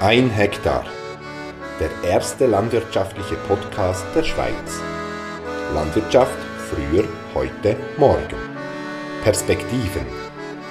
Ein 0.00 0.30
Hektar. 0.30 0.84
Der 1.80 1.90
erste 2.08 2.46
landwirtschaftliche 2.46 3.34
Podcast 3.48 4.06
der 4.14 4.22
Schweiz. 4.22 4.80
Landwirtschaft 5.74 6.38
früher, 6.70 7.02
heute, 7.34 7.74
morgen. 7.96 8.36
Perspektiven. 9.24 10.06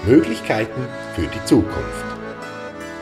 Möglichkeiten 0.06 0.88
für 1.14 1.28
die 1.28 1.44
Zukunft. 1.44 2.06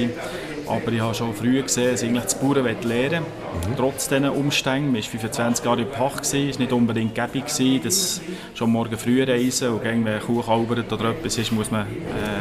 Aber 0.68 0.92
ich 0.92 1.02
habe 1.02 1.14
schon 1.14 1.34
früh 1.34 1.62
gesehen, 1.62 1.92
dass 1.92 2.02
ich 2.02 2.14
das 2.14 2.36
Bauern 2.36 2.66
lernen 2.84 3.24
mhm. 3.24 3.78
Trotz 3.78 4.08
diesen 4.08 4.30
Umständen. 4.30 4.92
Man 4.92 5.02
war 5.02 5.10
25 5.10 5.66
Jahre 5.66 5.82
in 5.82 5.90
Pacht, 5.90 6.24
es 6.24 6.34
war 6.34 6.40
nicht 6.40 6.72
unbedingt 6.72 7.16
gäbig, 7.16 7.46
dass 7.84 8.22
schon 8.54 8.72
morgen 8.72 8.98
früh 8.98 9.24
reisen 9.24 9.70
und 9.70 9.84
wenn 9.84 10.08
eine 10.08 10.20
Kuh 10.20 10.42
kalbert 10.42 10.92
oder 10.92 11.12
etwas 11.12 11.38
ist, 11.38 11.52
muss 11.52 11.72
man 11.72 11.86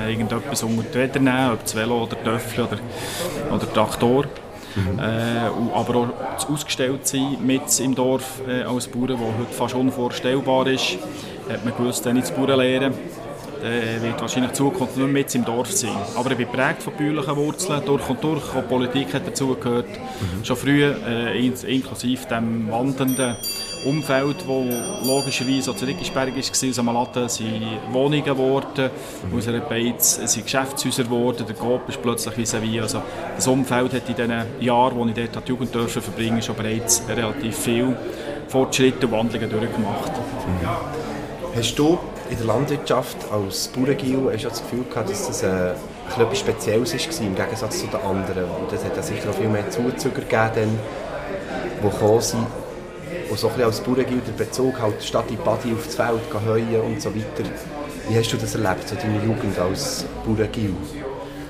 äh, 0.06 0.10
irgendetwas 0.10 0.62
unter 0.62 0.82
die 0.82 0.98
Räder 0.98 1.20
nehmen, 1.20 1.52
ob 1.52 1.62
das 1.62 1.74
Velo 1.74 2.04
oder 2.04 2.22
Töffel 2.22 2.64
oder, 2.64 2.78
oder 3.54 3.72
Traktor. 3.72 4.24
Mhm. 4.74 4.98
Äh, 4.98 5.74
aber 5.74 5.96
auch 5.96 6.08
das 6.34 6.46
ausgestellt 6.46 7.06
sein 7.06 7.36
mit 7.44 7.80
im 7.80 7.94
Dorf 7.94 8.40
äh, 8.48 8.62
als 8.62 8.88
Bauern, 8.88 9.18
was 9.20 9.38
heute 9.38 9.52
fast 9.52 9.74
unvorstellbar 9.74 10.66
ist, 10.68 10.96
hat 11.48 11.64
man 11.64 11.76
gewusst, 11.76 12.04
wenn 12.04 12.16
ich 12.16 12.24
das 12.24 12.32
Bauern 12.32 12.58
lernen 12.58 12.94
äh, 13.62 14.02
wird 14.02 14.20
wahrscheinlich 14.20 14.50
in 14.50 14.56
Zukunft 14.56 14.96
nur 14.96 15.08
mit 15.08 15.34
im 15.34 15.44
Dorf 15.44 15.70
sein. 15.70 15.90
Aber 16.16 16.30
ich 16.30 16.36
bin 16.36 16.46
geprägt 16.46 16.82
von 16.82 16.92
bäuerlichen 16.94 17.36
Wurzeln, 17.36 17.82
durch 17.84 18.08
und 18.08 18.22
durch, 18.22 18.54
auch 18.54 18.68
Politik 18.68 19.14
hat 19.14 19.26
dazugehört. 19.26 19.88
Mhm. 19.88 20.44
Schon 20.44 20.56
früh, 20.56 20.84
äh, 20.84 21.46
inklusive 21.46 22.26
dem 22.26 22.70
wandelnden 22.70 23.36
Umfeld, 23.84 24.46
wo 24.46 24.64
logischerweise 25.04 25.72
auch 25.72 25.76
zu 25.76 25.84
Riggisberg 25.84 26.30
war, 26.30 26.38
aus 26.38 26.76
Laden 26.76 27.28
sind 27.28 27.62
Wohnungen 27.90 28.24
geworden, 28.24 28.90
mhm. 29.30 29.38
aus 29.38 29.48
einer 29.48 29.60
Beiz 29.60 30.20
sind 30.24 30.44
Geschäftshäuser 30.44 31.04
geworden, 31.04 31.44
der 31.46 31.56
Coop 31.56 31.88
ist 31.88 32.00
plötzlich 32.00 32.36
vis 32.36 32.54
à 32.54 32.80
Also 32.80 33.02
das 33.34 33.46
Umfeld 33.48 33.92
hat 33.92 34.08
in 34.08 34.14
den 34.14 34.44
Jahren, 34.60 34.96
wo 34.96 35.06
ich 35.06 35.14
dort 35.14 35.48
die 35.48 35.50
Jugend 35.50 35.72
verbringen 35.72 36.40
schon 36.40 36.54
bereits 36.54 37.02
relativ 37.08 37.56
viel 37.56 37.96
Fortschritte 38.48 39.06
und 39.06 39.12
Wandlungen 39.12 39.50
durchgemacht. 39.50 40.12
Mhm. 40.12 41.56
Hast 41.56 41.78
du 41.78 41.98
in 42.32 42.38
der 42.38 42.46
Landwirtschaft 42.46 43.16
als 43.30 43.68
Bauerngil 43.68 44.30
hast 44.32 44.44
du 44.44 44.48
das 44.48 44.62
Gefühl 44.62 44.84
gehabt, 44.88 45.10
dass 45.10 45.26
das 45.26 45.42
äh, 45.42 45.72
etwas 46.18 46.38
Spezielles 46.38 46.94
war 46.94 47.26
im 47.26 47.34
Gegensatz 47.34 47.80
zu 47.80 47.86
den 47.86 48.00
anderen? 48.00 48.44
Und 48.44 48.72
es 48.72 48.82
hat 48.82 48.96
ja 48.96 49.02
sicher 49.02 49.28
auch 49.28 49.34
viel 49.34 49.48
mehr 49.48 49.68
Zuzüger 49.68 50.22
gegeben, 50.22 50.78
die 51.78 51.90
gekommen 51.90 52.20
sind 52.22 52.46
und 53.28 53.38
so 53.38 53.48
ein 53.48 53.54
bisschen 53.54 53.66
als 53.66 53.82
der 54.26 54.44
Bezug 54.44 54.80
halt 54.80 55.02
statt 55.02 55.26
in 55.28 55.36
Badi 55.44 55.74
aufs 55.74 55.94
Feld 55.94 56.20
heuen 56.46 56.80
und 56.80 57.02
so 57.02 57.14
weiter. 57.14 57.48
Wie 58.08 58.16
hast 58.16 58.32
du 58.32 58.38
das 58.38 58.54
erlebt, 58.54 58.88
so 58.88 58.94
deine 58.94 59.22
Jugend 59.22 59.58
als 59.58 60.06
Bauerngil? 60.24 60.74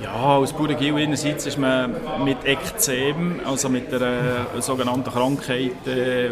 Ja, 0.03 0.39
als 0.39 0.53
Bauerngil 0.53 0.97
einerseits 0.97 1.47
ist 1.47 1.59
man 1.59 1.95
mit 2.25 2.45
Ekzem, 2.45 3.41
also 3.45 3.69
mit 3.69 3.93
einer 3.95 4.47
sogenannten 4.61 5.11
Krankheit, 5.11 5.73
die 5.87 5.91
äh, 5.91 6.31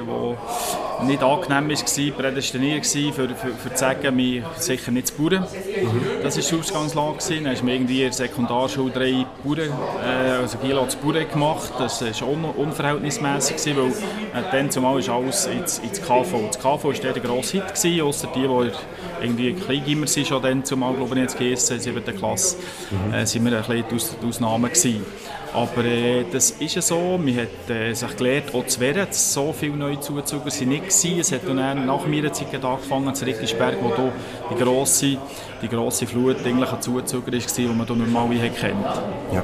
nicht 1.07 1.23
angenehm 1.23 1.71
war, 1.71 2.17
prädestiniert 2.17 2.85
war, 2.85 3.13
für, 3.13 3.29
für, 3.29 3.53
für 3.53 3.71
zu 3.73 3.79
sagen, 3.79 4.17
wir 4.17 4.43
sicher 4.57 4.91
nicht 4.91 5.09
zu 5.09 5.15
Bauern. 5.15 5.43
Mhm. 5.43 6.03
Das 6.23 6.37
war 6.37 6.43
die 6.43 6.61
Ausgangslage. 6.61 7.19
Dann 7.29 7.53
hast 7.53 7.63
du 7.63 7.69
irgendwie 7.69 7.99
in 7.99 8.05
der 8.07 8.13
Sekundarschule 8.13 8.91
drei 8.91 9.27
Bauern, 9.45 9.71
äh, 10.05 10.41
also 10.41 10.59
Gilo 10.59 10.87
zu 10.87 10.99
Bauern 10.99 11.29
gemacht. 11.31 11.73
Das 11.79 12.03
war 12.03 12.29
un 12.29 12.45
unverhältnismäßig, 12.45 13.77
weil 13.77 13.89
äh, 13.89 14.51
dann 14.51 14.71
zumal 14.71 14.99
ist 14.99 15.09
alles 15.09 15.47
ins, 15.47 15.79
ins 15.79 16.03
KV. 16.03 16.49
Das 16.49 16.59
KV 16.59 16.85
war 16.85 16.93
der 16.93 17.13
grosse 17.23 17.63
Hit, 17.63 18.03
ausser 18.03 18.29
die, 18.35 18.41
die 18.41 18.73
irgendwie 19.21 19.53
Kleingimmer 19.55 20.07
sind, 20.07 20.27
schon 20.27 20.43
dann 20.43 20.65
zumal, 20.65 20.95
glaube 20.95 21.19
ich, 21.19 21.41
jetzt 21.41 21.71
der 21.71 21.81
7. 21.81 22.05
Klasse, 22.17 22.57
mhm. 22.91 23.15
äh, 23.15 23.27
sind 23.27 23.45
wir 23.45 23.57
ein 23.57 23.65
bisschen 23.65 24.17
die 24.23 24.27
Ausnahme 24.27 24.69
gewesen. 24.69 25.05
Aber 25.53 25.85
äh, 25.85 26.25
das 26.31 26.53
ist 26.53 26.77
ja 26.77 26.83
so, 26.83 27.19
man 27.19 27.37
hat 27.37 27.71
äh, 27.71 27.93
sich 27.93 28.17
gelernt, 28.17 28.55
auch 28.55 28.67
zu 28.67 28.79
werden, 28.79 29.07
so 29.11 29.53
viele 29.53 29.77
neue 29.77 29.99
Zuzüger 29.99 30.51
sind 30.51 30.69
nicht 30.69 30.85
gewesen. 30.85 31.19
Es 31.19 31.33
hat 31.33 31.41
dann 31.47 31.87
nach 31.87 32.07
meiner 32.07 32.33
Zeit 32.33 32.65
angefangen, 32.65 33.15
zu 33.15 33.25
Ricklisberg, 33.25 33.77
wo 33.83 33.89
da 33.89 34.13
die 34.51 34.63
grosse, 34.63 35.17
die 35.61 35.69
grosse 35.69 36.07
Flut 36.07 36.37
eigentlich 36.45 36.73
ein 36.73 36.81
Zuzüger 36.81 37.33
war, 37.33 37.41
die 37.57 37.67
man 37.67 37.87
hier 37.87 37.97
normal 37.97 38.29
kennt. 38.29 38.85
Ja, 39.33 39.43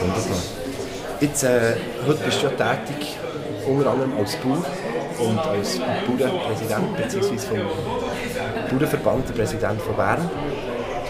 wunderbar. 0.00 0.42
Jetzt, 1.20 1.44
äh, 1.44 1.76
heute 2.06 2.24
bist 2.24 2.42
du 2.42 2.46
ja 2.46 2.52
tätig, 2.52 3.16
unter 3.66 3.90
anderem 3.90 4.12
als 4.18 4.36
Bauer 4.36 4.64
und 5.18 5.38
als 5.38 5.78
Bauernpräsident, 5.78 6.96
beziehungsweise 6.96 7.46
vom 7.46 7.58
Bauernverband, 8.70 9.28
der 9.28 9.34
Präsident 9.34 9.80
von 9.80 9.96
Bern. 9.96 10.30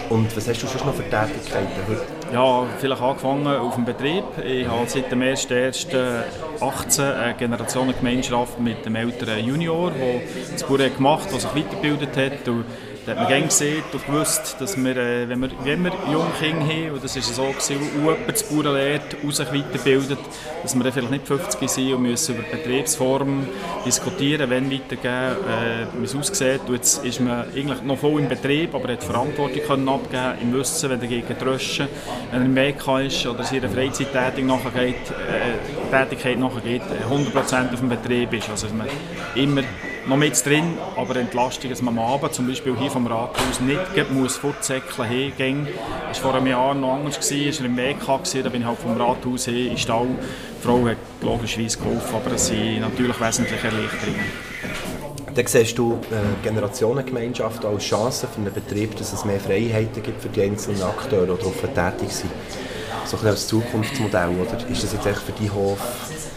Und 0.09 0.35
was 0.37 0.47
hast 0.47 0.63
du 0.63 0.67
schon 0.67 0.87
noch 0.87 0.95
für 0.95 1.03
Tätigkeiten 1.03 1.81
heute? 1.87 2.01
Ja, 2.33 2.65
vielleicht 2.79 3.01
angefangen 3.01 3.47
auf 3.47 3.75
dem 3.75 3.85
Betrieb. 3.85 4.23
Ich 4.43 4.67
habe 4.67 4.87
seit 4.87 5.11
dem 5.11 5.21
1.1.18 5.21 7.13
eine 7.13 7.33
Generationengemeinschaft 7.33 8.59
mit 8.59 8.85
dem 8.85 8.95
älteren 8.95 9.43
Junior, 9.43 9.91
der 9.91 10.21
das 10.51 10.63
Bauern 10.63 10.95
gemacht 10.95 11.25
hat, 11.25 11.33
der 11.33 11.39
sich 11.39 11.55
weitergebildet 11.55 12.15
hat. 12.15 12.47
Und 12.47 12.65
da 13.07 13.13
hat 13.13 13.19
man 13.19 13.29
gerne 13.29 13.45
gesehen 13.45 13.83
und 13.93 14.05
gewusst, 14.05 14.57
dass 14.59 14.75
wir, 14.75 14.97
äh, 14.97 15.29
wenn, 15.29 15.39
wir, 15.39 15.49
wenn 15.63 15.81
wir 15.85 15.93
junge 16.11 16.29
Kinder 16.41 16.65
haben, 16.65 16.91
und 16.91 17.03
das 17.03 17.15
war 17.15 17.23
so, 17.23 17.43
gewesen, 17.43 17.77
jemand 17.95 18.27
das 18.27 18.43
Bauern 18.43 18.99
und 19.23 19.33
sich 19.33 19.47
weiterbildet, 19.47 20.19
dass 20.61 20.75
wir 20.75 20.83
dann 20.83 20.91
vielleicht 20.91 21.11
nicht 21.11 21.27
50 21.27 21.69
sind 21.69 21.93
und 21.93 22.01
müssen 22.01 22.35
über 22.35 22.43
Betriebsformen 22.43 23.47
diskutieren, 23.85 24.49
wenn 24.49 24.69
weitergeben, 24.69 25.07
äh, 25.07 25.87
wie 25.97 26.03
es 26.03 26.15
aussieht. 26.15 26.59
Und 26.67 26.75
jetzt 26.75 27.05
ist 27.05 27.21
man 27.21 27.45
eigentlich 27.55 27.81
noch 27.83 27.97
voll 27.97 28.19
im 28.19 28.27
Betrieb, 28.27 28.75
aber 28.75 28.91
hat 28.91 29.03
Verantwortung 29.05 29.61
können 29.65 29.87
abgeben 29.87 30.33
im 30.41 30.53
Wissen, 30.53 30.89
wenn 30.89 30.99
er 30.99 31.07
gegen 31.07 31.37
Dröschen, 31.39 31.87
wenn 32.31 32.41
er 32.41 32.45
im 32.45 32.55
WK 32.55 33.05
ist 33.05 33.25
oder 33.25 33.45
seiner 33.45 33.69
Freizeittätigkeit 33.69 34.43
nachgeht, 34.43 34.95
äh, 36.25 36.35
nachgeht, 36.35 36.81
100% 37.09 37.73
auf 37.73 37.79
dem 37.79 37.87
Betrieb 37.87 38.33
ist. 38.33 38.49
Also 38.49 38.67
dass 38.67 38.75
man 38.75 38.87
immer 39.35 39.61
noch 40.07 40.17
mit 40.17 40.45
drin, 40.45 40.77
aber 40.95 41.17
Entlastung, 41.17 41.69
dass 41.69 41.81
man 41.81 41.97
am 41.97 42.05
Abend 42.05 42.33
zum 42.33 42.47
Beispiel 42.47 42.75
hier 42.77 42.89
vom 42.89 43.07
Rathaus 43.07 43.59
nicht 43.59 44.11
muss 44.11 44.37
fortsäckeln 44.37 45.07
hingehen. 45.07 45.67
Das 46.07 46.23
war 46.23 46.31
vor 46.31 46.39
einem 46.39 46.47
Jahr 46.47 46.73
noch 46.73 46.93
anders, 46.93 47.19
gewesen, 47.19 47.59
war 47.59 47.65
im 47.65 47.77
WK, 47.77 48.23
gewesen, 48.23 48.43
da 48.43 48.49
bin 48.49 48.61
ich 48.61 48.67
halt 48.67 48.79
vom 48.79 48.99
Rathaus 48.99 49.45
hin 49.45 49.71
in 49.71 49.77
Stall. 49.77 50.07
Die 50.07 50.65
Frau 50.65 50.87
hat 50.87 50.97
logischerweise 51.21 51.77
geholfen, 51.77 52.15
aber 52.15 52.35
es 52.35 52.47
sind 52.47 52.81
natürlich 52.81 53.19
wesentliche 53.19 53.67
Erleichterungen. 53.67 54.25
Dann 55.35 55.45
siehst 55.45 55.77
du 55.77 55.99
äh, 56.09 56.43
Generationengemeinschaft 56.43 57.63
als 57.63 57.83
Chance 57.83 58.27
für 58.27 58.39
einen 58.39 58.53
Betrieb, 58.53 58.95
dass 58.97 59.13
es 59.13 59.23
mehr 59.23 59.39
Freiheiten 59.39 60.01
gibt 60.01 60.21
für 60.21 60.29
die 60.29 60.41
einzelnen 60.41 60.81
Akteure, 60.81 61.35
die 61.35 61.37
darauf 61.37 61.61
tätig 61.61 62.11
sind. 62.11 62.31
So 63.05 63.17
ein 63.17 63.27
als 63.27 63.47
Zukunftsmodell, 63.47 64.29
oder? 64.29 64.69
Ist 64.69 64.83
das 64.83 64.93
jetzt 64.93 65.05
echt 65.05 65.19
für 65.19 65.31
die 65.31 65.49
Hof 65.49 65.79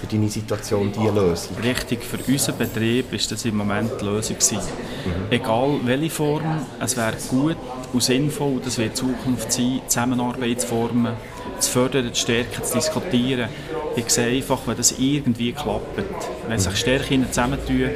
für 0.00 0.06
deine 0.06 0.28
Situation 0.28 0.92
die 0.92 1.06
Lösung? 1.06 1.56
Richtig, 1.62 2.04
für 2.04 2.18
unseren 2.30 2.58
Betrieb 2.58 3.12
ist 3.12 3.30
das 3.30 3.44
im 3.44 3.56
Moment 3.56 3.90
die 4.00 4.04
Lösung 4.04 4.36
gewesen. 4.36 4.58
Mhm. 4.58 5.30
Egal 5.30 5.80
welche 5.84 6.10
Form, 6.10 6.66
es 6.80 6.96
wäre 6.96 7.16
gut 7.28 7.56
und 7.92 8.02
sinnvoll, 8.02 8.60
das 8.64 8.78
wird 8.78 8.96
Zukunft 8.96 9.52
sein, 9.52 9.80
Zusammenarbeitsformen 9.86 11.14
zu 11.58 11.70
fördern, 11.70 12.12
zu 12.12 12.20
stärken, 12.20 12.64
zu 12.64 12.74
diskutieren. 12.74 13.48
Ich 13.96 14.08
sehe 14.08 14.36
einfach, 14.36 14.60
wenn 14.66 14.76
das 14.76 14.94
irgendwie 14.98 15.52
klappt, 15.52 16.02
wenn 16.48 16.58
sich 16.58 16.76
Stärken 16.76 17.26
zusammentun, 17.28 17.90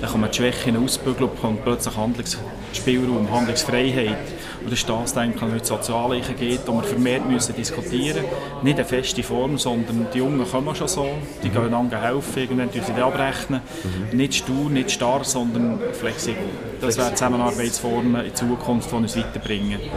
dann 0.00 0.10
kann 0.10 0.20
man 0.20 0.30
die 0.30 0.36
Schwächen 0.36 0.82
ausbügeln 0.82 1.30
und 1.42 1.62
plötzlich 1.62 1.96
Handlungsspielraum, 1.96 3.30
Handlungsfreiheit. 3.30 4.18
Und 4.64 4.72
das 4.72 4.80
ist 4.80 4.88
das, 4.88 5.12
denke 5.12 5.44
ich, 5.44 5.60
die 5.60 5.66
Sozialleichen 5.66 6.36
geht, 6.36 6.60
wo 6.64 6.72
wir 6.72 6.84
vermehrt 6.84 7.28
müssen 7.28 7.54
diskutieren 7.54 8.22
müssen. 8.22 8.64
Nicht 8.64 8.78
eine 8.78 8.86
feste 8.86 9.22
Form, 9.22 9.58
sondern 9.58 10.06
die 10.12 10.18
Jungen 10.18 10.50
kommen 10.50 10.74
schon 10.74 10.88
so, 10.88 11.06
die 11.42 11.48
mhm. 11.48 11.52
gehen 11.52 11.64
einander 11.66 12.00
helfen, 12.00 12.38
irgendwann 12.38 12.72
tun 12.72 12.80
sie 12.86 12.94
die 12.94 13.02
abrechnen. 13.02 13.60
Mhm. 13.82 14.16
Nicht 14.16 14.34
stur, 14.36 14.70
nicht 14.70 14.90
starr, 14.90 15.22
sondern 15.22 15.78
flexibel. 15.92 16.44
Das 16.80 16.96
wäre 16.96 17.12
Zusammenarbeitsformen 17.12 18.24
in 18.24 18.34
Zukunft, 18.34 18.90
die 18.90 18.94
uns 18.94 19.16
weiterbringen. 19.18 19.80
Mhm. 19.82 19.90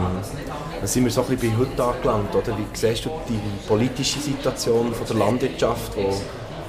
Dann 0.80 0.86
sind 0.86 1.04
wir 1.04 1.10
so 1.10 1.22
ein 1.22 1.28
bisschen 1.28 1.56
bei 1.56 1.58
heute 1.58 1.84
angelangt. 1.84 2.34
Oder? 2.34 2.58
Wie 2.58 2.66
siehst 2.74 3.06
du 3.06 3.10
die 3.26 3.40
politische 3.66 4.18
Situation 4.18 4.92
von 4.92 5.06
der 5.06 5.16
Landwirtschaft? 5.16 5.96
Wo, 5.96 6.12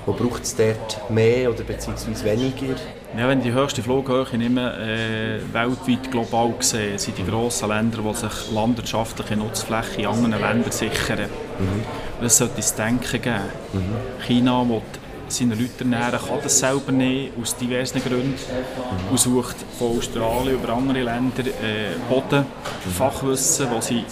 wo 0.05 0.13
braucht 0.13 0.43
es 0.43 0.55
dort 0.55 1.09
mehr 1.09 1.49
oder 1.49 1.63
beziehungsweise 1.63 2.23
weniger? 2.23 2.75
Ja, 3.17 3.27
wenn 3.27 3.41
die 3.41 3.51
höchste 3.51 3.81
Flughöhe 3.81 4.37
nehmen, 4.37 4.59
äh, 4.59 5.39
weltweit 5.51 6.11
global 6.11 6.53
gesehen, 6.57 6.97
sind 6.99 7.17
die 7.17 7.25
grossen 7.25 7.69
Länder, 7.69 7.99
die 8.03 8.13
sich 8.13 8.51
landwirtschaftliche 8.53 9.35
Nutzfläche 9.35 10.01
in 10.01 10.07
anderen 10.07 10.39
Ländern 10.39 10.71
sichern. 10.71 11.21
Mhm. 11.57 11.83
Das 12.21 12.37
sollte 12.37 12.59
es 12.59 12.75
Denken 12.75 13.21
geben. 13.21 13.41
Mhm. 13.73 14.23
China 14.27 14.63
will 14.69 14.81
seine 15.27 15.55
Leute 15.55 15.79
ernähren, 15.79 16.19
kann 16.19 16.39
das 16.43 16.59
selber 16.59 16.91
nicht, 16.91 17.33
aus 17.39 17.55
diversen 17.55 18.01
Gründen. 18.03 18.29
Mhm. 18.29 19.11
Und 19.11 19.19
sucht 19.19 19.55
von 19.77 19.97
Australien 19.97 20.55
über 20.55 20.73
andere 20.73 21.01
Länder 21.01 21.45
äh, 21.45 21.95
Boden, 22.07 22.45
mhm. 22.45 22.91
Fachwissen, 22.91 23.67
wo 23.71 23.81
sie 23.81 24.03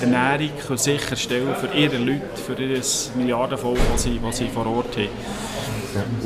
Ernährung 0.00 0.76
sicherstellen 0.76 1.54
für 1.56 1.76
ihre 1.76 1.98
Leute, 1.98 2.22
für 2.46 2.60
ihr 2.60 2.80
Milliardenvolk, 3.16 3.78
das 3.92 4.02
sie, 4.02 4.18
sie 4.32 4.48
vor 4.48 4.66
Ort 4.66 4.96
haben. 4.96 5.08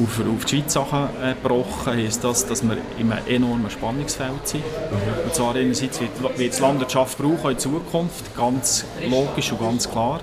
Auf, 0.03 0.21
auf 0.21 0.45
die 0.45 0.57
Schweiz 0.57 0.73
Sachen 0.73 1.09
äh, 1.23 1.35
gebrochen 1.35 1.95
heisst 1.95 2.23
das, 2.23 2.47
dass 2.47 2.63
wir 2.63 2.77
in 2.99 3.11
einem 3.11 3.27
enormen 3.27 3.71
Spannungsfeld 3.71 4.47
sind. 4.47 4.65
Mhm. 4.65 5.25
Und 5.25 5.35
zwar 5.35 5.55
einerseits 5.55 6.01
wird, 6.01 6.39
wird 6.39 6.53
es 6.53 6.61
Landwirtschaft 6.61 7.19
brauchen 7.19 7.53
in 7.53 7.59
Zukunft, 7.59 8.37
ganz 8.37 8.85
logisch 9.09 9.53
und 9.53 9.61
ganz 9.61 9.91
klar. 9.91 10.21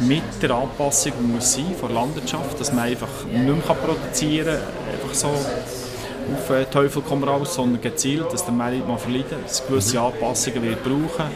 Mhm. 0.00 0.08
Mit 0.08 0.22
der 0.42 0.50
Anpassung 0.52 1.12
muss 1.32 1.54
sein 1.54 1.74
von 1.78 1.88
der 1.88 2.00
Landwirtschaft, 2.00 2.60
dass 2.60 2.72
man 2.72 2.84
einfach 2.84 3.24
nicht 3.30 3.44
mehr 3.44 3.76
produzieren 3.76 4.58
kann, 4.58 4.94
einfach 4.94 5.14
so 5.14 5.28
auf 5.28 6.50
äh, 6.50 6.64
Teufel 6.66 7.02
komm 7.06 7.24
raus, 7.24 7.54
sondern 7.54 7.80
gezielt, 7.82 8.32
dass 8.32 8.44
der 8.44 8.54
Markt 8.54 8.86
mal 8.86 8.98
verleiden, 8.98 9.38
dass 9.42 9.66
gewisse 9.66 9.98
mhm. 9.98 10.06
Anpassungen 10.06 10.62
wird 10.62 10.82
brauchen 10.82 11.26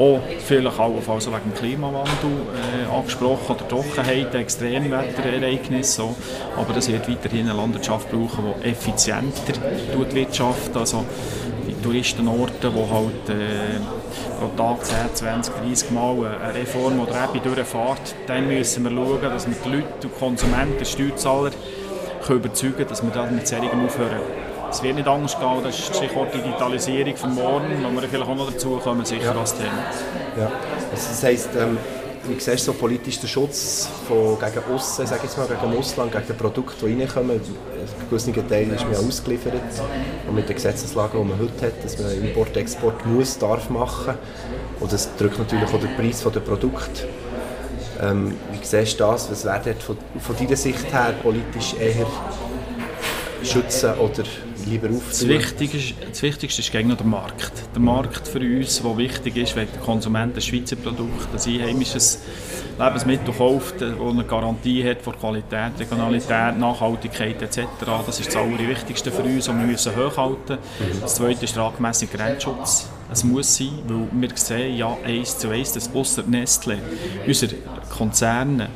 auch 0.00 0.20
vielleicht 0.38 0.78
auch 0.78 0.94
wegen 0.94 1.30
dem 1.44 1.54
Klimawandel 1.54 2.30
äh, 2.54 2.90
angesprochen 2.92 3.54
oder 3.54 3.68
Trockenheit, 3.68 4.34
Extremwetterereignisse. 4.34 6.04
Aber 6.56 6.72
das 6.72 6.90
wird 6.90 7.08
weiterhin 7.08 7.48
eine 7.48 7.56
Landwirtschaft 7.56 8.10
brauchen, 8.10 8.54
die 8.62 8.68
effizienter 8.68 9.54
wirtschaftet. 10.12 10.76
Also 10.76 11.04
die 11.68 11.74
Touristenorte, 11.82 12.70
die 12.70 12.92
halt 12.92 13.28
äh, 13.28 13.78
pro 14.38 14.48
Tag 14.56 14.84
10, 14.84 14.96
20, 15.12 15.54
30 15.54 15.90
Mal 15.90 16.38
eine 16.42 16.54
Reform 16.54 17.00
oder 17.00 17.12
Ebbe 17.24 17.40
durchfährt, 17.40 18.14
dann 18.26 18.48
müssen 18.48 18.84
wir 18.84 18.90
schauen, 18.90 19.22
dass 19.22 19.46
wir 19.46 19.54
die 19.64 19.68
Leute, 19.68 19.88
die 20.02 20.08
Konsumenten, 20.08 20.78
die 20.80 20.86
Steuerzahler 20.86 21.50
können 22.26 22.38
überzeugen 22.38 22.76
können, 22.76 22.88
dass 22.88 23.02
wir 23.02 23.10
da 23.10 23.26
mit 23.26 23.46
solchen 23.46 23.86
aufhören 23.86 24.20
es 24.70 24.82
wird 24.82 24.94
nicht 24.94 25.08
anders 25.08 25.38
gehen, 25.38 25.62
das 25.62 25.78
ist 25.78 25.96
Stichwort 25.96 26.32
Digitalisierung 26.32 27.16
von 27.16 27.34
morgen, 27.34 27.84
wo 27.84 28.00
wir 28.00 28.08
vielleicht 28.08 28.28
auch 28.28 28.36
noch 28.36 28.50
dazu 28.50 28.80
kommen, 28.82 29.04
sicher 29.04 29.34
ja. 29.34 29.40
als 29.40 29.54
Thema. 29.54 29.84
Ja. 30.38 30.46
Also 30.92 31.08
das 31.08 31.22
heisst, 31.22 31.50
ähm, 31.58 31.76
wie 32.24 32.34
siehst 32.38 32.68
du 32.68 32.72
so 32.72 32.74
politisch 32.74 33.18
den 33.18 33.28
Schutz 33.28 33.88
von, 34.06 34.38
gegen 34.38 34.74
Aussen, 34.74 35.06
sag 35.06 35.22
jetzt 35.22 35.36
mal, 35.36 35.46
gegen 35.46 35.76
Ausland, 35.76 36.12
gegen 36.12 36.26
die 36.28 36.32
Produkte, 36.34 36.86
die 36.86 37.00
reinkommen? 37.00 37.30
Ein 37.32 38.08
gewisser 38.08 38.48
Teil 38.48 38.68
ist 38.70 38.86
mir 38.88 38.98
ausgeliefert. 38.98 39.54
Und 40.28 40.34
mit 40.34 40.48
der 40.48 40.54
Gesetzeslage, 40.54 41.18
die 41.18 41.24
man 41.24 41.38
heute 41.38 41.66
hat, 41.66 41.84
dass 41.84 41.98
man 41.98 42.12
Import, 42.12 42.56
Export 42.56 43.06
muss, 43.06 43.38
darf 43.38 43.70
machen. 43.70 44.14
Und 44.78 44.92
das 44.92 45.14
drückt 45.16 45.38
natürlich 45.38 45.72
auch 45.72 45.80
den 45.80 45.96
Preis 45.96 46.22
der 46.22 46.40
Produkte. 46.40 47.08
Ähm, 48.00 48.36
wie 48.52 48.64
siehst 48.64 49.00
du 49.00 49.04
das? 49.04 49.30
Was 49.30 49.44
wäre 49.44 49.74
von, 49.74 49.96
von 50.20 50.36
deiner 50.36 50.56
Sicht 50.56 50.92
her 50.92 51.14
politisch 51.22 51.74
eher 51.78 52.06
schützen 53.42 53.94
oder 53.98 54.22
lieber 54.66 54.88
aufzunehmen? 54.88 55.40
Das 55.40 55.58
Wichtigste, 55.60 55.94
das 56.08 56.22
Wichtigste 56.22 56.62
ist 56.62 56.72
gegen 56.72 56.96
der 56.96 57.06
Markt. 57.06 57.52
Der 57.74 57.80
Markt 57.80 58.26
für 58.28 58.40
uns, 58.40 58.82
der 58.82 58.96
wichtig 58.96 59.36
ist, 59.36 59.56
wenn 59.56 59.68
der 59.72 59.80
Konsument 59.80 60.34
ein 60.36 60.40
Schweizer 60.40 60.76
Produkt, 60.76 61.28
ein 61.32 61.60
einheimisches 61.60 62.22
Lebensmittel 62.78 63.34
kauft, 63.34 63.80
das 63.80 63.92
eine 64.00 64.24
Garantie 64.24 64.88
hat 64.88 65.02
von 65.02 65.18
Qualität, 65.18 65.72
Regionalität, 65.78 66.58
Nachhaltigkeit 66.58 67.42
etc. 67.42 67.60
Das 68.06 68.20
ist 68.20 68.28
das 68.28 68.36
Allerwichtigste 68.36 69.10
für 69.10 69.22
uns 69.22 69.48
und 69.48 69.58
wir 69.58 69.66
müssen 69.66 69.94
hochhalten. 69.94 70.58
Das 71.00 71.16
Zweite 71.16 71.44
ist 71.44 71.56
der 71.56 71.64
angemessene 71.64 72.10
Grenzschutz. 72.10 72.88
Es 73.12 73.24
muss 73.24 73.56
sein, 73.56 73.70
weil 73.88 74.06
wir 74.12 74.36
sehen 74.36 74.76
ja 74.76 74.96
eins 75.04 75.36
zu 75.36 75.48
eins, 75.48 75.72
dass 75.72 75.92
ausser 75.94 76.22
Nestle 76.22 76.78
unsere 77.26 77.54
Konzerne 77.90 78.68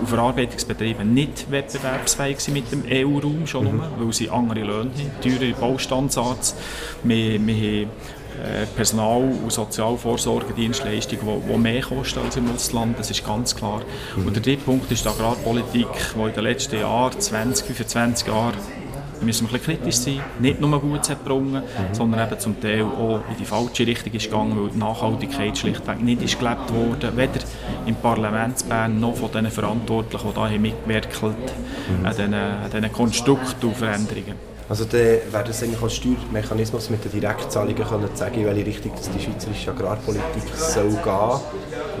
und 0.00 0.08
Verarbeitungsbetriebe 0.08 1.04
nicht 1.04 1.50
wettbewerbsfähig 1.50 2.40
sind 2.40 2.54
mit 2.54 2.72
dem 2.72 2.82
EU-Raum 2.84 3.46
schon 3.46 3.76
mhm. 3.76 3.82
weil 3.98 4.12
sie 4.12 4.28
andere 4.28 4.60
Löhne 4.60 4.90
haben, 4.90 5.20
teure 5.22 5.52
Baustandards, 5.52 6.56
wir, 7.04 7.46
wir 7.46 7.54
haben 7.54 7.90
äh, 8.42 8.66
Personal- 8.74 9.34
und 9.42 9.52
Sozialvorsorgedienstleistungen, 9.52 11.42
die, 11.46 11.52
die 11.52 11.58
mehr 11.58 11.82
kosten 11.82 12.20
als 12.20 12.36
im 12.36 12.50
Ausland, 12.52 12.98
das 12.98 13.10
ist 13.10 13.24
ganz 13.24 13.54
klar. 13.54 13.82
Mhm. 14.16 14.26
Und 14.26 14.34
der 14.34 14.42
dritte 14.42 14.64
Punkt 14.64 14.90
ist 14.90 15.04
die 15.04 15.08
Agrarpolitik, 15.08 15.86
die 16.14 16.20
in 16.20 16.32
den 16.32 16.44
letzten 16.44 16.80
Jahren, 16.80 17.18
20, 17.18 17.66
25 17.66 18.28
Jahren, 18.28 18.54
müssen 19.22 19.48
wir 19.48 19.54
ein 19.54 19.60
bisschen 19.60 19.78
kritisch 19.78 19.96
sein, 19.96 20.20
nicht 20.38 20.60
nur 20.60 20.80
gut 20.80 21.08
gebrungen, 21.08 21.62
mhm. 21.62 21.94
sondern 21.94 22.26
eben 22.26 22.38
zum 22.38 22.60
Teil 22.60 22.82
auch 22.82 23.20
in 23.30 23.36
die 23.38 23.44
falsche 23.44 23.86
Richtung 23.86 24.12
ist 24.12 24.24
gegangen, 24.24 24.56
weil 24.60 24.70
die 24.70 24.78
Nachhaltigkeit 24.78 25.56
schlichtweg 25.56 26.02
nicht 26.02 26.22
ist 26.22 26.38
gelebt 26.38 26.72
wurde, 26.72 27.16
weder 27.16 27.40
im 27.86 27.94
Parlamentsbern 27.96 28.98
noch 28.98 29.16
von 29.16 29.30
den 29.32 29.50
Verantwortlichen, 29.50 30.28
die 30.28 30.34
da 30.34 30.48
mitgewirkt 30.48 31.22
haben, 31.22 31.34
mhm. 32.00 32.06
an 32.06 32.10
diesen, 32.16 32.34
an 32.34 32.70
diesen 32.72 32.92
Konstrukt 32.92 33.62
und 33.62 33.76
Veränderungen. 33.76 34.50
Also 34.70 34.84
dann 34.84 35.00
wäre 35.00 35.44
das 35.44 35.64
eigentlich 35.64 35.82
als 35.82 35.96
Steuermechanismus 35.96 36.90
mit 36.90 37.04
den 37.04 37.10
Direktzahlungen 37.10 37.84
können 37.84 38.08
sagen, 38.14 38.36
in 38.36 38.46
welche 38.46 38.66
Richtung 38.66 38.92
dass 38.92 39.10
die 39.10 39.20
schweizerische 39.20 39.72
Agrarpolitik 39.72 40.44
soll 40.54 40.90
gehen 40.90 41.40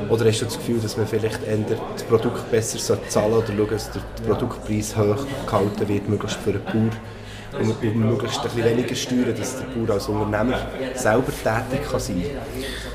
Oder 0.08 0.26
hast 0.26 0.40
du 0.40 0.44
das 0.46 0.58
Gefühl, 0.58 0.80
dass 0.80 0.96
man 0.96 1.06
vielleicht 1.06 1.46
eher 1.46 1.58
das 1.92 2.02
Produkt 2.04 2.50
besser 2.50 2.78
zahlen 2.78 3.00
sollte 3.32 3.52
oder 3.52 3.58
schauen, 3.58 3.70
dass 3.70 3.90
der 3.92 4.00
Produktpreis 4.26 4.96
hoch 4.96 5.26
gehalten 5.46 5.88
wird, 5.88 6.08
möglichst 6.08 6.38
für 6.38 6.52
den 6.52 6.64
Bauer 6.64 6.90
und, 7.58 7.70
und 7.70 7.96
möglichst 7.96 8.38
ein 8.38 8.50
bisschen 8.50 8.64
weniger 8.64 8.94
steuern, 8.94 9.34
dass 9.36 9.56
der 9.58 9.64
Bauer 9.66 9.94
als 9.94 10.08
Unternehmer 10.08 10.58
selber 10.94 11.32
tätig 11.32 11.90
kann 11.90 12.00
sein? 12.00 12.22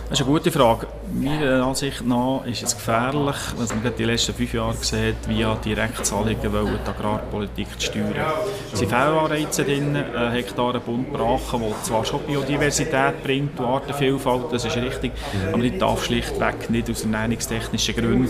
Das 0.09 0.19
ist 0.19 0.25
eine 0.25 0.33
gute 0.33 0.51
Frage. 0.51 0.87
Meiner 1.11 1.65
Ansicht 1.65 2.05
nach 2.05 2.45
ist 2.45 2.61
es 2.61 2.75
gefährlich, 2.75 3.35
was 3.57 3.69
man 3.69 3.91
die 3.97 4.03
letzten 4.03 4.33
fünf 4.35 4.53
Jahre 4.53 4.75
sieht, 4.79 5.15
via 5.27 5.55
Direktzahlungen 5.55 6.53
wollen, 6.53 6.79
die 6.85 6.89
Agrarpolitik 6.89 7.67
zu 7.79 7.87
steuern. 7.87 8.13
Es 8.71 8.79
sind 8.79 8.89
Fehlanreize 8.89 9.63
drin, 9.63 9.95
ein 9.95 10.31
Hektar 10.31 10.79
Bund 10.79 11.11
brachen, 11.11 11.61
der 11.61 11.83
zwar 11.83 12.05
schon 12.05 12.19
Biodiversität 12.21 13.23
bringt 13.23 13.59
und 13.59 13.65
Artenvielfalt, 13.65 14.51
das 14.51 14.65
ist 14.65 14.77
richtig, 14.77 15.11
aber 15.51 15.63
die 15.63 15.77
darf 15.77 16.05
schlichtweg 16.05 16.69
nicht 16.69 16.89
aus 16.89 17.01
ernährungstechnischen 17.01 17.95
Gründen 17.95 18.29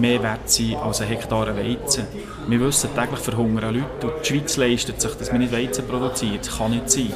mehr 0.00 0.22
wert 0.22 0.48
sein 0.48 0.76
als 0.76 1.00
ein 1.00 1.08
Hektar 1.08 1.48
Weizen. 1.54 2.06
Wir 2.46 2.60
wissen, 2.60 2.90
täglich 2.94 3.20
verhungern 3.20 3.74
Leute 3.74 4.06
und 4.06 4.24
die 4.24 4.28
Schweiz 4.28 4.56
leistet 4.56 5.00
sich, 5.00 5.14
dass 5.14 5.30
man 5.30 5.40
nicht 5.40 5.52
Weizen 5.60 5.86
produziert. 5.86 6.46
Das 6.46 6.58
kann 6.58 6.70
nicht 6.70 6.90
sein. 6.90 7.12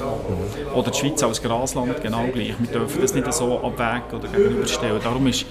Oder 0.75 0.91
die 0.91 0.99
Schweiz 0.99 1.23
als 1.23 1.43
Grasland 1.43 2.03
genau 2.03 2.25
gleich. 2.33 2.55
Wir 2.59 2.69
dürfen 2.73 3.01
das 3.01 3.15
nicht 3.15 3.33
so 3.33 3.59
abwägen 3.59 4.19
oder 4.19 4.29
gegenüberstellen. 4.29 5.01
Darum 5.03 5.27
ist 5.27 5.47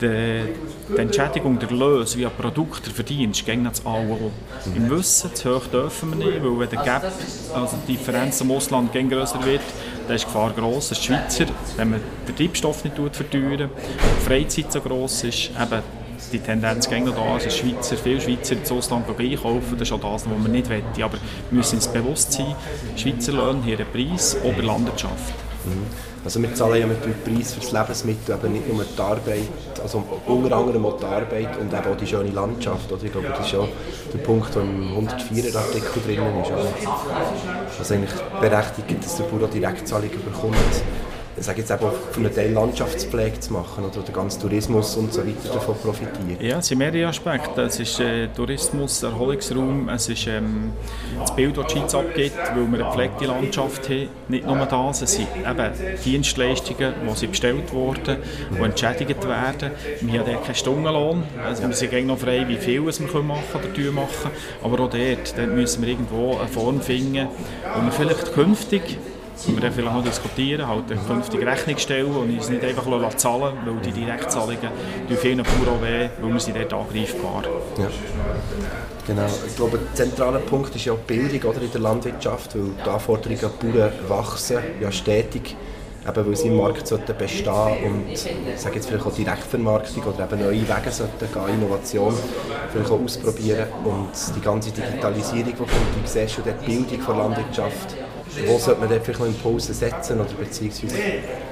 die, 0.00 0.42
die 0.88 1.00
Entschädigung, 1.00 1.58
der 1.58 1.70
Lös 1.70 2.16
via 2.16 2.28
Produkt, 2.28 2.86
der 2.86 2.92
Verdienst, 2.92 3.44
gegen 3.46 3.64
das 3.64 3.84
A 3.86 3.98
Im 4.74 4.90
Wissen, 4.90 5.34
zu 5.34 5.54
hoch 5.54 5.66
dürfen 5.66 6.18
wir 6.18 6.26
nicht, 6.26 6.42
weil 6.42 6.58
wenn 6.58 6.70
der 6.70 6.82
Gap, 6.82 7.12
also 7.54 7.76
die 7.86 7.92
Differenz 7.92 8.38
zum 8.38 8.50
Ausland 8.50 8.92
gegen 8.92 9.08
grösser 9.08 9.44
wird, 9.44 9.62
dann 10.06 10.16
ist 10.16 10.22
die 10.22 10.26
Gefahr 10.26 10.52
gross, 10.52 10.88
die 10.88 10.94
Schweizer, 10.96 11.46
wenn 11.76 11.90
man 11.90 12.00
den 12.26 12.36
Treibstoff 12.36 12.84
nicht 12.84 12.96
verteuern, 12.96 13.70
die 13.70 14.24
Freizeit 14.24 14.72
so 14.72 14.80
gross 14.80 15.24
ist, 15.24 15.50
eben 15.50 16.01
die 16.32 16.38
Tendenz 16.38 16.90
noch 16.90 17.14
da, 17.14 17.38
dass 17.42 17.56
Schweizer, 17.56 17.96
viele 17.96 18.20
Schweizer 18.20 18.54
ins 18.54 18.72
Ausland 18.72 19.06
einkaufen, 19.08 19.76
das 19.78 19.88
ist 19.88 19.92
auch 19.92 20.00
das, 20.00 20.24
was 20.28 20.42
wir 20.42 20.48
nicht 20.48 20.68
wollen. 20.68 20.82
Aber 21.02 21.18
wir 21.50 21.56
müssen 21.58 21.76
uns 21.76 21.88
bewusst 21.88 22.32
sein, 22.32 22.54
Schweizer 22.96 23.32
Löhne 23.32 23.62
haben 23.62 23.68
einen 23.68 23.86
Preis, 23.92 24.36
auch 24.42 24.52
bei 24.52 24.62
Landwirtschaft. 24.62 25.34
Mhm. 25.64 25.86
Also 26.24 26.40
wir 26.40 26.54
zahlen 26.54 26.80
ja 26.80 26.86
mit 26.86 27.04
dem 27.04 27.14
Preis 27.24 27.52
für 27.52 27.60
das 27.60 27.72
Lebensmittel 27.72 28.36
eben 28.36 28.52
nicht 28.52 28.72
nur 28.72 28.84
die 28.84 29.00
Arbeit, 29.00 29.80
also 29.82 30.04
unter 30.26 30.56
anderem 30.56 30.86
auch 30.86 30.96
die 30.96 31.04
Arbeit 31.04 31.56
und 31.58 31.72
eben 31.72 31.92
auch 31.92 31.96
die 31.96 32.06
schöne 32.06 32.30
Landschaft. 32.30 32.92
Oder? 32.92 33.02
Ich 33.02 33.10
glaube, 33.10 33.28
das 33.28 33.46
ist 33.46 33.52
ja 33.52 33.66
der 34.12 34.18
Punkt, 34.18 34.54
der 34.54 34.62
im 34.62 35.08
104er 35.08 35.56
Artikel 35.56 36.02
drin 36.06 36.22
ist. 36.42 36.50
Also, 36.52 36.68
was 37.76 37.92
eigentlich 37.92 38.12
berechtigt, 38.40 39.04
dass 39.04 39.16
der 39.16 39.24
Bauer 39.24 39.48
Direktzahlungen 39.48 40.24
bekommt. 40.24 40.56
Ich 41.36 41.44
sage 41.44 41.60
jetzt 41.60 41.70
eben 41.70 41.84
auch 41.84 41.92
für 42.10 42.20
einen 42.20 42.34
Teil 42.34 42.52
Landschaftspflege 42.52 43.40
zu 43.40 43.52
machen 43.52 43.84
oder 43.84 44.00
der 44.02 44.14
ganze 44.14 44.40
Tourismus 44.40 44.96
und 44.96 45.12
so 45.12 45.20
weiter 45.20 45.52
davon 45.52 45.74
profitiert? 45.76 46.42
Ja, 46.42 46.58
es 46.58 46.66
sind 46.68 46.78
mehrere 46.78 47.08
Aspekte. 47.08 47.62
Es 47.62 47.80
ist 47.80 48.00
äh, 48.00 48.28
Tourismus, 48.28 49.02
Erholungsraum, 49.02 49.88
es 49.88 50.08
ist 50.08 50.26
ähm, 50.26 50.72
das 51.18 51.34
Bild, 51.34 51.56
das 51.56 51.66
die 51.66 51.78
Schweiz 51.78 51.94
abgibt, 51.94 52.36
weil 52.36 52.56
wir 52.56 52.64
eine 52.64 52.78
gepflegte 52.78 53.24
Landschaft 53.26 53.88
haben. 53.88 54.08
Nicht 54.28 54.46
nur 54.46 54.66
das, 54.66 55.02
es 55.02 55.12
sind 55.12 55.28
eben 55.36 55.72
Dienstleistungen, 56.04 56.94
die 57.08 57.16
sind 57.16 57.30
bestellt 57.30 57.72
wurden, 57.72 58.18
die 58.50 58.62
entschädigt 58.62 59.26
werden. 59.26 59.70
Wir 60.00 60.20
haben 60.20 60.30
dort 60.30 60.44
keinen 60.44 60.54
Stundenlohn, 60.54 61.22
also 61.44 61.62
wir 61.66 61.72
sind 61.74 62.06
noch 62.06 62.18
frei, 62.18 62.44
wie 62.46 62.56
viel 62.56 62.82
wir 62.82 63.22
machen 63.22 63.42
oder 63.54 63.92
machen. 63.92 64.30
Aber 64.62 64.74
auch 64.74 64.90
dort, 64.90 65.38
dort 65.38 65.48
müssen 65.54 65.82
wir 65.82 65.88
irgendwo 65.90 66.36
eine 66.38 66.48
Form 66.48 66.80
finden, 66.80 67.28
wo 67.74 67.82
wir 67.82 67.92
vielleicht 67.92 68.34
künftig 68.34 68.98
wir 69.46 69.60
dann 69.60 69.72
vielleicht 69.72 69.94
noch 69.94 70.04
diskutieren, 70.04 70.66
halt 70.66 70.90
eine 70.90 71.00
künftige 71.00 71.46
Rechnung 71.46 71.78
stellen 71.78 72.14
und 72.14 72.36
uns 72.36 72.48
nicht 72.48 72.64
einfach 72.64 73.16
zahlen 73.16 73.56
weil 73.64 73.74
die 73.84 73.92
Direktzahlungen 73.92 74.58
tun 75.08 75.16
vielen 75.16 75.42
Bauern 75.42 75.82
weh, 75.82 76.08
weil 76.20 76.32
wir 76.32 76.40
sind 76.40 76.56
dort 76.56 76.72
angreifbar. 76.72 77.42
Ja. 77.78 77.88
Genau, 79.06 79.26
ich 79.46 79.56
glaube, 79.56 79.78
der 79.78 79.94
zentrale 79.94 80.38
Punkt 80.38 80.74
ist 80.76 80.84
ja 80.84 80.94
die 80.94 81.12
Bildung 81.12 81.50
oder, 81.50 81.62
in 81.62 81.72
der 81.72 81.80
Landwirtschaft, 81.80 82.54
weil 82.54 82.70
die 82.84 82.88
Anforderungen 82.88 83.44
an 83.44 83.50
die 83.60 83.66
Bauern 83.66 83.92
wachsen 84.08 84.58
ja 84.80 84.92
stetig 84.92 85.56
eben 86.08 86.26
weil 86.26 86.36
sie 86.36 86.48
im 86.48 86.56
Markt 86.56 86.86
sollten 86.86 87.16
bestehen 87.16 87.84
und 87.84 88.18
sage 88.56 88.76
jetzt 88.76 88.88
vielleicht 88.88 89.06
auch 89.06 89.14
Direktvermarktung 89.14 90.02
oder 90.04 90.24
eben 90.24 90.40
neue 90.40 90.62
Wege 90.62 90.90
sollten 90.90 91.32
gehen, 91.32 91.54
Innovation 91.54 92.14
vielleicht 92.72 92.90
auch 92.90 93.00
ausprobieren 93.00 93.66
und 93.84 94.36
die 94.36 94.40
ganze 94.40 94.70
Digitalisierung, 94.72 95.44
die 95.44 95.52
kommt, 95.52 95.70
wie 95.70 96.08
siehst 96.08 96.38
du 96.38 96.42
die 96.42 96.66
Bildung 96.66 97.06
der 97.06 97.14
Landwirtschaft 97.14 97.96
wo 98.46 98.58
sollte 98.58 98.80
man 98.80 98.88
dort 98.88 99.04
vielleicht 99.04 99.20
noch 99.20 99.26
Impulse 99.26 99.74
setzen 99.74 100.20
oder 100.20 100.32
beziehungsweise? 100.32 100.96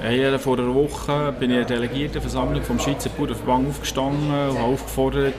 Ja, 0.09 0.37
vor 0.37 0.57
einer 0.57 0.73
Woche 0.73 1.33
bin 1.39 1.51
ich 1.51 1.57
in 1.57 1.67
der 1.67 1.77
Delegiertenversammlung 1.77 2.63
vom 2.63 2.79
Schweizer 2.79 3.09
Bauernverband 3.09 3.69
aufgestanden 3.69 4.49
und 4.49 4.57
habe 4.57 4.73
aufgefordert, 4.73 5.33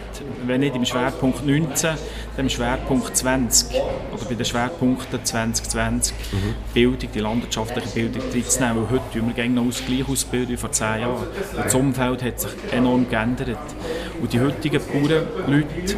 wenn 0.46 0.60
nicht 0.60 0.76
im 0.76 0.84
Schwerpunkt 0.84 1.44
19, 1.44 1.90
dann 2.36 2.44
im 2.44 2.48
Schwerpunkt 2.48 3.16
20 3.16 3.80
oder 4.12 4.24
bei 4.24 4.34
den 4.34 4.44
Schwerpunkten 4.44 5.24
2020 5.24 6.14
mhm. 6.32 6.54
Bildung, 6.72 7.10
die 7.12 7.20
landwirtschaftliche 7.20 7.88
Bildung 7.88 8.22
reinzunehmen, 8.32 8.76
weil 8.76 8.98
heute 8.98 9.26
wir 9.26 9.34
gehen 9.34 9.54
noch 9.54 9.66
aus 9.66 9.82
gleich 9.84 10.08
ausbilden 10.08 10.56
vor 10.56 10.72
zehn 10.72 11.00
Jahren. 11.00 11.26
Und 11.56 11.64
das 11.64 11.74
Umfeld 11.74 12.22
hat 12.22 12.40
sich 12.40 12.50
enorm 12.70 13.08
geändert 13.08 13.58
und 14.20 14.32
die 14.32 14.40
heutigen 14.40 14.80
Bauernleute 14.80 15.96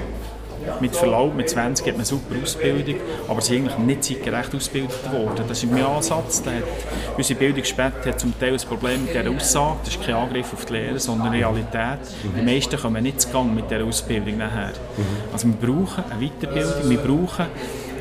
mit 0.81 0.95
Verlaub, 0.95 1.35
mit 1.35 1.49
20 1.49 1.87
hat 1.87 1.95
man 1.95 2.01
eine 2.01 2.07
super 2.07 2.35
Ausbildung, 2.43 2.97
aber 3.29 3.41
sie 3.41 3.55
sind 3.55 3.69
eigentlich 3.69 3.79
nicht 3.79 4.05
zeitgerecht 4.05 4.55
ausgebildet 4.55 5.13
worden. 5.13 5.45
Das 5.47 5.63
ist 5.63 5.71
mein 5.71 5.85
Ansatz. 5.85 6.43
Da 6.43 6.51
hat, 6.51 6.65
unsere 7.17 7.39
Bildungsstätte 7.39 8.11
hat 8.11 8.21
zum 8.21 8.39
Teil 8.39 8.55
ein 8.55 8.61
Problem 8.61 9.05
mit 9.05 9.15
dieser 9.15 9.31
Aussage. 9.31 9.77
Das 9.85 9.95
ist 9.95 10.05
kein 10.05 10.15
Angriff 10.15 10.53
auf 10.53 10.65
die 10.65 10.73
Lehre, 10.73 10.99
sondern 10.99 11.29
Realität. 11.29 12.01
Die 12.37 12.43
meisten 12.43 12.77
kommen 12.77 13.03
nicht 13.03 13.21
zu 13.21 13.29
Gang 13.31 13.55
mit 13.55 13.71
dieser 13.71 13.85
Ausbildung 13.85 14.39
nachher. 14.39 14.73
Also 15.33 15.49
wir 15.49 15.55
brauchen 15.55 16.05
eine 16.11 16.29
Weiterbildung, 16.29 16.91
wir 16.91 16.99
brauchen 16.99 17.47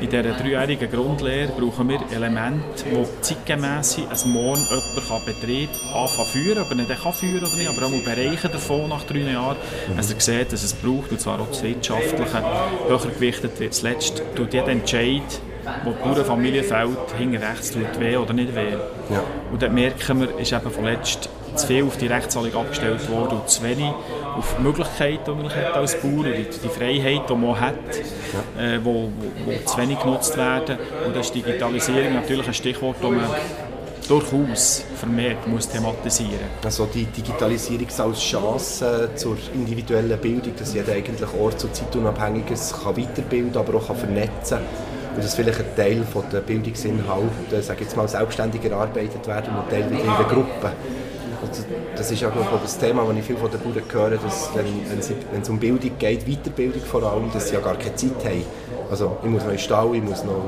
in 0.04 0.10
dieser 0.10 0.34
dreijährigen 0.34 0.90
Grundlehre 0.90 1.52
brauchen 1.52 1.88
wir 1.88 2.00
Elemente, 2.14 2.84
die 2.84 3.22
zeitgemäss 3.22 3.94
sind. 3.94 4.10
Also 4.10 4.28
morgen 4.28 4.62
jemand 4.68 5.08
kann 5.08 5.24
Betrieb 5.24 5.70
anfangen 5.94 6.28
führen, 6.28 6.58
ob 6.58 6.70
er 6.70 6.74
nicht 6.76 7.02
kann 7.02 7.12
führen 7.12 7.44
oder 7.44 7.56
nicht, 7.56 7.68
aber 7.68 7.86
auch 7.86 8.04
Bereiche 8.04 8.48
davon 8.48 8.90
nach 8.90 9.04
drei 9.04 9.20
Jahren, 9.20 9.56
mhm. 9.88 9.96
also 9.96 10.14
er 10.14 10.20
sieht, 10.20 10.52
dass 10.52 10.62
es 10.62 10.74
braucht, 10.74 11.10
und 11.10 11.20
zwar 11.20 11.40
auch 11.40 11.48
das 11.48 11.62
Wirtschaftliche, 11.62 12.42
höher 12.86 12.98
gewichtet 12.98 13.58
wird. 13.58 13.74
Zuletzt 13.74 14.22
tut 14.34 14.52
jeder 14.52 14.68
Entscheid, 14.68 15.22
wo 15.84 15.92
die 15.92 16.02
Bauernfamilie 16.02 16.62
fällt, 16.62 16.98
hinten 17.16 17.42
rechts 17.42 17.70
tut 17.70 17.98
weh 17.98 18.16
oder 18.16 18.34
nicht 18.34 18.54
weh. 18.54 18.72
Ja. 18.72 19.22
Und 19.50 19.62
dort 19.62 19.72
merken 19.72 20.20
wir, 20.20 20.38
ist 20.38 20.52
eben 20.52 20.70
vorletzt 20.70 21.30
zu 21.54 21.66
viel 21.66 21.84
auf 21.84 21.96
die 21.96 22.08
Rechtszahlung 22.08 22.54
abgestellt 22.54 23.08
worden 23.10 23.38
und 23.38 23.48
zu 23.48 23.62
wenig 23.62 23.90
auf 24.36 24.56
die 24.58 24.62
Möglichkeiten, 24.62 25.24
die 25.24 25.42
man 25.42 25.54
hat 25.54 25.74
als 25.74 26.00
Bauer 26.00 26.10
und 26.10 26.24
die, 26.24 26.46
die 26.62 26.68
Freiheit, 26.68 27.28
die 27.28 27.34
man 27.34 27.60
hat, 27.60 27.74
ja. 28.56 28.62
äh, 28.62 28.84
wo, 28.84 29.10
wo, 29.18 29.46
wo, 29.46 29.52
zu 29.64 29.78
wenig 29.78 29.98
genutzt 29.98 30.36
werden. 30.36 30.78
Und 31.06 31.16
das 31.16 31.26
ist 31.26 31.34
Digitalisierung 31.34 32.14
natürlich 32.14 32.46
ein 32.46 32.54
Stichwort, 32.54 32.96
das 33.00 33.10
man 33.10 33.30
durchaus 34.06 34.84
vermehrt 34.96 35.46
muss 35.46 35.66
thematisieren 35.66 36.50
Also 36.62 36.86
die 36.86 37.06
Digitalisierung 37.06 37.88
als 37.98 38.20
Chance 38.20 39.10
zur 39.14 39.36
individuellen 39.54 40.18
Bildung, 40.18 40.54
dass 40.58 40.74
jeder 40.74 40.92
eigentlich 40.92 41.28
Ort- 41.40 41.64
und 41.64 41.74
Zeitunabhängiges 41.74 42.74
kann 42.82 42.96
weiterbilden 42.96 43.52
kann, 43.52 43.62
aber 43.62 43.78
auch 43.78 43.86
kann 43.86 43.96
vernetzen 43.96 44.58
kann 44.58 44.94
und 45.14 45.24
dass 45.24 45.34
vielleicht 45.34 45.60
ein 45.60 45.76
Teil 45.76 46.02
von 46.04 46.24
der 46.32 46.40
Bildungsinhalte, 46.40 47.62
sage 47.62 47.84
jetzt 47.84 47.96
mal, 47.96 48.08
selbstständig 48.08 48.64
erarbeitet 48.64 49.26
werden 49.26 49.54
und 49.56 49.70
Teil 49.70 49.88
wieder 49.90 50.00
in 50.00 50.16
der 50.18 50.26
Gruppe. 50.26 50.72
Und 51.44 51.50
das 51.96 52.10
ist 52.10 52.24
auch 52.24 52.32
glaube 52.32 52.48
das 52.62 52.78
Thema, 52.78 53.04
das 53.06 53.16
ich 53.16 53.24
viel 53.24 53.36
von 53.36 53.50
den 53.50 53.60
Bauern 53.60 53.82
höre, 53.92 54.18
dass 54.18 54.50
wenn, 54.54 55.40
es 55.40 55.48
um 55.48 55.58
Bildung 55.58 55.90
geht, 55.98 56.26
Weiterbildung 56.26 56.82
vor 56.82 57.02
allem, 57.02 57.30
dass 57.32 57.48
sie 57.48 57.54
ja 57.54 57.60
gar 57.60 57.76
keine 57.76 57.94
Zeit 57.94 58.24
haben. 58.24 58.44
Also 58.90 59.16
ich 59.22 59.28
muss 59.28 59.42
noch 59.42 59.50
in 59.50 59.56
den 59.56 59.58
Stall, 59.58 59.94
ich 59.94 60.02
muss 60.02 60.24
noch 60.24 60.44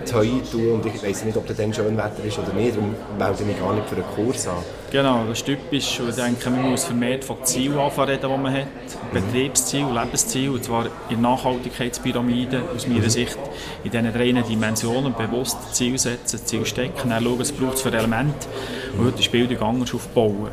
das 0.00 0.14
Heu 0.14 0.26
tun 0.50 0.72
und 0.72 0.86
ich 0.86 1.02
weiß 1.02 1.24
nicht, 1.24 1.36
ob 1.36 1.46
das 1.46 1.56
dann 1.56 1.72
Schönwetter 1.72 2.24
ist 2.24 2.38
oder 2.38 2.52
nicht, 2.54 2.76
darum 2.76 2.94
melde 3.18 3.36
ich 3.40 3.46
mich 3.46 3.60
gar 3.60 3.72
nicht 3.74 3.88
für 3.88 3.96
einen 3.96 4.04
Kurs 4.14 4.48
an. 4.48 4.54
Genau, 4.92 5.24
das 5.26 5.38
ist 5.38 5.46
typisch. 5.46 6.00
Ich 6.06 6.14
denke, 6.16 6.50
man 6.50 6.70
muss 6.70 6.84
vermehrt 6.84 7.24
von 7.24 7.42
Zielen 7.44 7.78
anfangen 7.78 8.18
die 8.22 8.26
man 8.26 8.52
hat. 8.52 8.66
Betriebsziel, 9.10 9.86
Lebensziel, 9.86 10.50
und 10.50 10.62
zwar 10.62 10.84
in 11.08 11.22
Nachhaltigkeitspyramide 11.22 12.60
aus 12.76 12.86
meiner 12.86 13.00
mhm. 13.00 13.08
Sicht 13.08 13.38
in 13.84 13.90
diesen 13.90 14.12
drei 14.12 14.32
Dimensionen 14.42 15.14
bewusst 15.14 15.74
Ziel 15.74 15.98
setzen, 15.98 16.44
Ziel 16.44 16.66
stecken, 16.66 17.08
dann 17.08 17.24
schauen, 17.24 17.38
was 17.38 17.52
braucht 17.52 17.76
es 17.76 17.82
für 17.82 17.90
Elemente 17.90 18.46
und 18.98 19.06
heute 19.06 19.20
ist 19.20 19.32
Bildung 19.32 19.62
anders 19.62 19.94
aufbauen. 19.94 20.50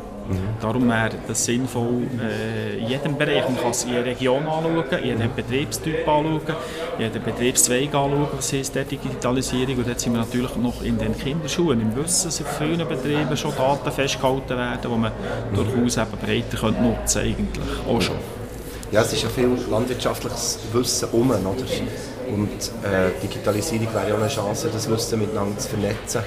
Darum 0.60 0.88
wäre 0.88 1.10
es 1.28 1.44
sinnvoll, 1.44 2.02
äh, 2.20 2.78
in 2.78 2.88
jedem 2.88 3.16
Bereich, 3.16 3.44
man 3.44 3.58
kann 3.58 3.70
es 3.70 3.84
in 3.84 3.90
jeder 3.90 4.04
Region 4.04 4.46
anschauen, 4.46 4.84
jeden 5.02 5.34
Betriebstyp 5.34 6.06
anschauen, 6.06 6.40
jeden 6.98 7.22
Betriebszweig 7.22 7.86
anschauen, 7.86 8.28
was 8.36 8.52
ist 8.52 8.74
der 8.74 8.84
Digitalisierung 8.84 9.78
und 9.78 9.88
dort 9.88 10.00
sind 10.00 10.12
wir 10.12 10.20
natürlich 10.20 10.56
noch 10.56 10.82
in 10.82 10.98
den 10.98 11.16
Kinderschuhen, 11.16 11.80
im 11.80 11.96
Wissen, 11.96 12.28
dass 12.28 12.40
in 12.40 12.46
vielen 12.46 12.86
Betrieben 12.86 13.36
schon 13.36 13.54
Daten 13.56 13.90
festgehalten 13.90 14.56
werden, 14.56 14.80
die 14.82 14.88
man 14.88 15.12
durchaus 15.54 15.96
eben 15.96 16.18
breiter 16.20 16.70
nutzen 16.70 16.80
könnte, 16.80 17.20
eigentlich 17.20 17.88
auch 17.88 18.00
schon. 18.02 18.16
Ja, 18.92 19.02
es 19.02 19.12
ist 19.12 19.22
ja 19.22 19.28
viel 19.28 19.56
landwirtschaftliches 19.70 20.58
Wissen 20.72 21.08
um, 21.12 21.30
oder? 21.30 21.54
Und 22.32 22.48
äh, 22.88 23.10
Digitalisierung 23.22 23.88
wäre 23.92 24.08
ja 24.08 24.14
auch 24.14 24.20
eine 24.20 24.28
Chance, 24.28 24.70
das 24.72 24.88
Wissen 24.88 25.18
miteinander 25.18 25.58
zu 25.58 25.68
vernetzen. 25.68 26.22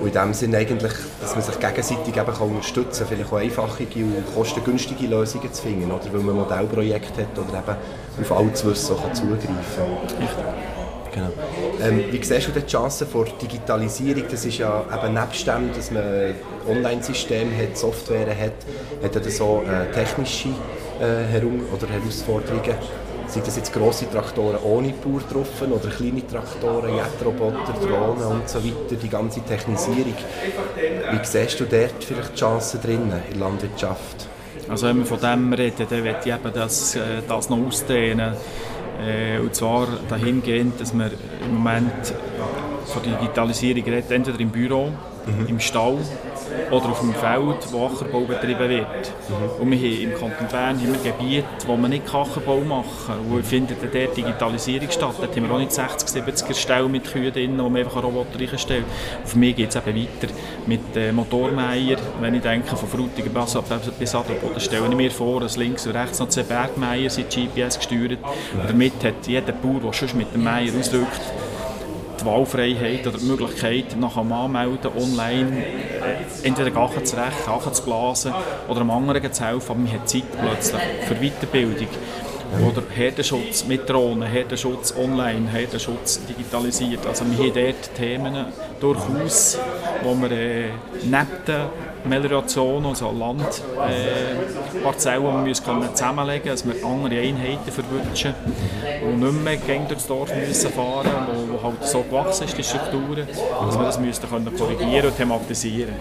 Und 0.00 0.06
in 0.08 0.12
dem 0.12 0.34
Sinne 0.34 0.58
eigentlich, 0.58 0.92
dass 1.20 1.34
man 1.34 1.42
sich 1.42 1.58
gegenseitig 1.58 2.16
eben 2.16 2.26
kann 2.26 2.48
unterstützen 2.48 3.06
kann, 3.06 3.08
vielleicht 3.08 3.32
auch 3.32 3.38
einfache 3.38 3.84
und 3.96 4.34
kostengünstige 4.34 5.06
Lösungen 5.06 5.52
zu 5.52 5.62
finden, 5.62 5.90
oder? 5.90 6.04
weil 6.12 6.20
man 6.20 6.30
ein 6.30 6.42
Modellprojekt 6.42 7.18
hat 7.18 7.38
oder 7.38 7.58
eben 7.58 8.22
auf 8.22 8.32
altes 8.32 8.64
Wissen 8.64 8.96
kann 8.96 9.14
zugreifen 9.14 9.50
kann. 9.76 10.54
Genau. 11.12 11.30
Ähm, 11.82 12.04
wie 12.10 12.22
siehst 12.22 12.48
du 12.48 12.52
die 12.52 12.66
Chancen 12.66 13.06
vor 13.06 13.24
Digitalisierung? 13.24 14.24
Das 14.30 14.44
ist 14.44 14.58
ja 14.58 14.84
eben 14.94 15.14
nebst 15.14 15.46
dem, 15.46 15.72
dass 15.74 15.90
man 15.90 16.34
Online-Systeme 16.68 17.50
hat, 17.56 17.76
Software 17.76 18.28
hat, 18.28 18.52
hat 19.02 19.16
er 19.16 19.30
so 19.30 19.62
äh, 19.66 19.92
technische 19.92 20.50
äh, 21.00 21.24
Herum 21.32 21.62
oder 21.74 21.88
Herausforderungen 21.88 22.76
sind 23.30 23.46
das 23.46 23.56
jetzt 23.56 23.72
grosse 23.72 24.10
Traktoren 24.10 24.58
ohne 24.62 24.92
Bauer 24.92 25.20
drauf 25.20 25.48
oder 25.62 25.88
kleine 25.88 26.26
Traktoren, 26.26 26.94
Jetroboter, 26.94 27.74
Drohnen 27.80 28.26
und 28.26 28.48
so 28.48 28.62
weiter, 28.64 28.96
die 29.00 29.08
ganze 29.08 29.40
Technisierung. 29.42 30.14
Wie 31.10 31.24
siehst 31.26 31.60
du 31.60 31.64
dort 31.64 32.02
vielleicht 32.02 32.32
die 32.32 32.38
Chancen 32.38 32.80
drin 32.80 33.02
in 33.02 33.10
der 33.10 33.38
Landwirtschaft? 33.38 34.28
Also 34.68 34.86
wenn 34.86 34.98
wir 34.98 35.06
von 35.06 35.20
dem 35.20 35.52
reden, 35.52 35.86
dann 35.88 36.02
möchte 36.02 36.28
ich 36.28 36.34
eben 36.34 36.52
das, 36.52 36.94
äh, 36.94 37.00
das 37.26 37.50
noch 37.50 37.58
ausdehnen. 37.58 38.34
Äh, 39.00 39.38
und 39.38 39.54
zwar 39.54 39.88
dahingehend, 40.08 40.80
dass 40.80 40.92
man 40.92 41.10
im 41.44 41.54
Moment 41.54 42.14
von 42.86 43.02
Digitalisierung 43.02 43.84
redet, 43.84 44.10
entweder 44.10 44.38
im 44.38 44.50
Büro, 44.50 44.90
mhm. 45.26 45.46
im 45.48 45.60
Stall 45.60 45.98
oder 46.70 46.90
auf 46.90 47.00
dem 47.00 47.14
Feld, 47.14 47.72
wo 47.72 47.86
Ackerbau 47.86 48.20
betrieben 48.20 48.68
wird. 48.68 49.12
Mhm. 49.28 49.62
Und 49.62 49.70
wir 49.70 49.78
haben 49.78 50.02
im 50.02 50.10
Kanton 50.10 50.48
Bern 50.48 50.80
haben 50.80 50.94
wir 51.04 51.12
Gebiete, 51.12 51.46
wo 51.66 51.76
man 51.76 51.90
nicht 51.90 52.14
Ackerbau 52.14 52.60
machen 52.60 52.88
kann. 53.06 53.16
Wo 53.28 53.42
findet 53.42 53.78
dort 53.82 54.16
Digitalisierung 54.16 54.90
statt? 54.90 55.14
Dort 55.20 55.36
haben 55.36 55.48
wir 55.48 55.54
auch 55.54 55.58
nicht 55.58 55.72
60, 55.72 56.08
70er 56.08 56.54
Stellen 56.54 56.90
mit 56.90 57.04
Kühen 57.04 57.32
drin, 57.32 57.58
wo 57.58 57.68
man 57.68 57.76
einfach 57.76 57.96
einen 57.96 58.04
Roboter 58.04 58.38
reinstellt. 58.38 58.84
Auf 59.24 59.34
mich 59.36 59.56
geht 59.56 59.70
es 59.70 59.76
eben 59.76 59.96
weiter 59.96 60.32
mit 60.66 60.96
äh, 60.96 61.12
Motormeier. 61.12 61.96
Wenn 62.20 62.34
ich 62.34 62.42
denke, 62.42 62.76
von 62.76 62.88
Frutigen 62.88 63.32
bis, 63.32 63.58
bis 63.98 64.14
Adelboden 64.14 64.60
stelle 64.60 64.88
ich 64.88 64.94
mir 64.94 65.10
vor, 65.10 65.40
dass 65.40 65.56
links 65.56 65.86
und 65.86 65.96
rechts 65.96 66.18
noch 66.18 66.28
zwei 66.28 66.42
Bergmeier 66.42 67.10
sind 67.10 67.30
GPS 67.30 67.78
gesteuert. 67.78 68.18
Und 68.54 68.68
damit 68.68 69.04
hat 69.04 69.26
jeder 69.26 69.52
Bauer, 69.52 69.80
der 69.80 69.92
schon 69.92 70.16
mit 70.16 70.32
dem 70.34 70.44
Meier 70.44 70.72
ausdrückt, 70.78 71.20
die 72.20 72.26
Wahlfreiheit 72.26 73.06
oder 73.06 73.18
die 73.18 73.26
Möglichkeit, 73.26 73.96
nach 73.98 74.16
einem 74.16 74.32
Anmelden 74.32 74.90
online 74.96 75.62
äh, 75.62 76.46
entweder 76.46 76.70
Gachen 76.70 77.04
zu 77.04 77.16
rächen, 77.16 77.46
Gachen 77.46 77.74
zu 77.74 77.84
blasen 77.84 78.32
oder 78.68 78.80
einem 78.80 78.90
anderen 78.90 79.32
zu 79.32 79.44
helfen, 79.44 79.70
aber 79.70 79.80
man 79.80 79.92
hat 79.92 80.08
Zeit 80.08 80.24
plötzlich 80.40 80.82
für 81.06 81.14
Weiterbildung. 81.14 81.88
Oder 82.68 82.82
Herdenschutz 82.92 83.64
mit 83.64 83.88
Drohnen, 83.88 84.28
Herdenschutz 84.28 84.92
online, 84.96 85.48
Herdenschutz 85.48 86.20
digitalisiert. 86.26 87.06
Also 87.06 87.24
wir 87.30 87.38
haben 87.38 87.52
dort 87.54 87.94
Themen 87.94 88.44
durchaus, 88.80 89.56
wo 90.02 90.20
wir 90.20 90.32
äh, 90.32 90.64
neben 91.04 91.28
der 91.46 91.70
Melioration, 92.04 92.86
also 92.86 93.12
Landparzellen, 93.12 95.22
äh, 95.22 95.44
wir 95.44 95.54
können 95.54 95.84
müssen, 96.24 96.44
dass 96.44 96.66
wir 96.66 96.74
andere 96.84 97.20
Einheiten 97.20 97.70
verwünschen 97.70 98.34
und 99.04 99.20
nicht 99.20 99.66
mehr 99.66 99.78
durchs 99.88 100.08
Dorf 100.08 100.34
müssen 100.34 100.70
fahren 100.70 101.28
müssen, 101.28 101.39
wo, 101.62 101.68
halt 101.68 101.84
so 101.84 102.02
gewachsen 102.02 102.44
ist, 102.44 102.56
die 102.56 102.64
Strukturen, 102.64 103.26
dass 103.26 103.78
wir 103.78 103.84
das 103.84 104.00
müssen 104.00 104.28
können 104.28 104.56
korrigieren 104.56 105.06
und 105.06 105.16
thematisieren 105.16 105.94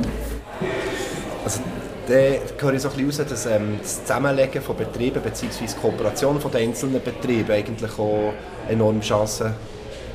also, 1.44 1.62
dann 2.08 2.18
höre 2.60 2.74
ich 2.74 2.82
so 2.82 2.90
ein 2.90 3.06
bisschen 3.06 3.24
raus, 3.24 3.30
dass 3.30 3.46
ähm, 3.46 3.80
das 3.82 4.02
Zusammenlegen 4.02 4.62
von 4.62 4.76
Betrieben 4.76 5.22
bzw. 5.22 5.66
die 5.66 5.82
Kooperation 5.82 6.40
von 6.40 6.52
den 6.52 6.70
einzelnen 6.70 7.02
Betrieben 7.02 7.52
eigentlich 7.52 7.98
auch 8.00 8.34
enorme 8.68 9.02
Chancen 9.02 9.54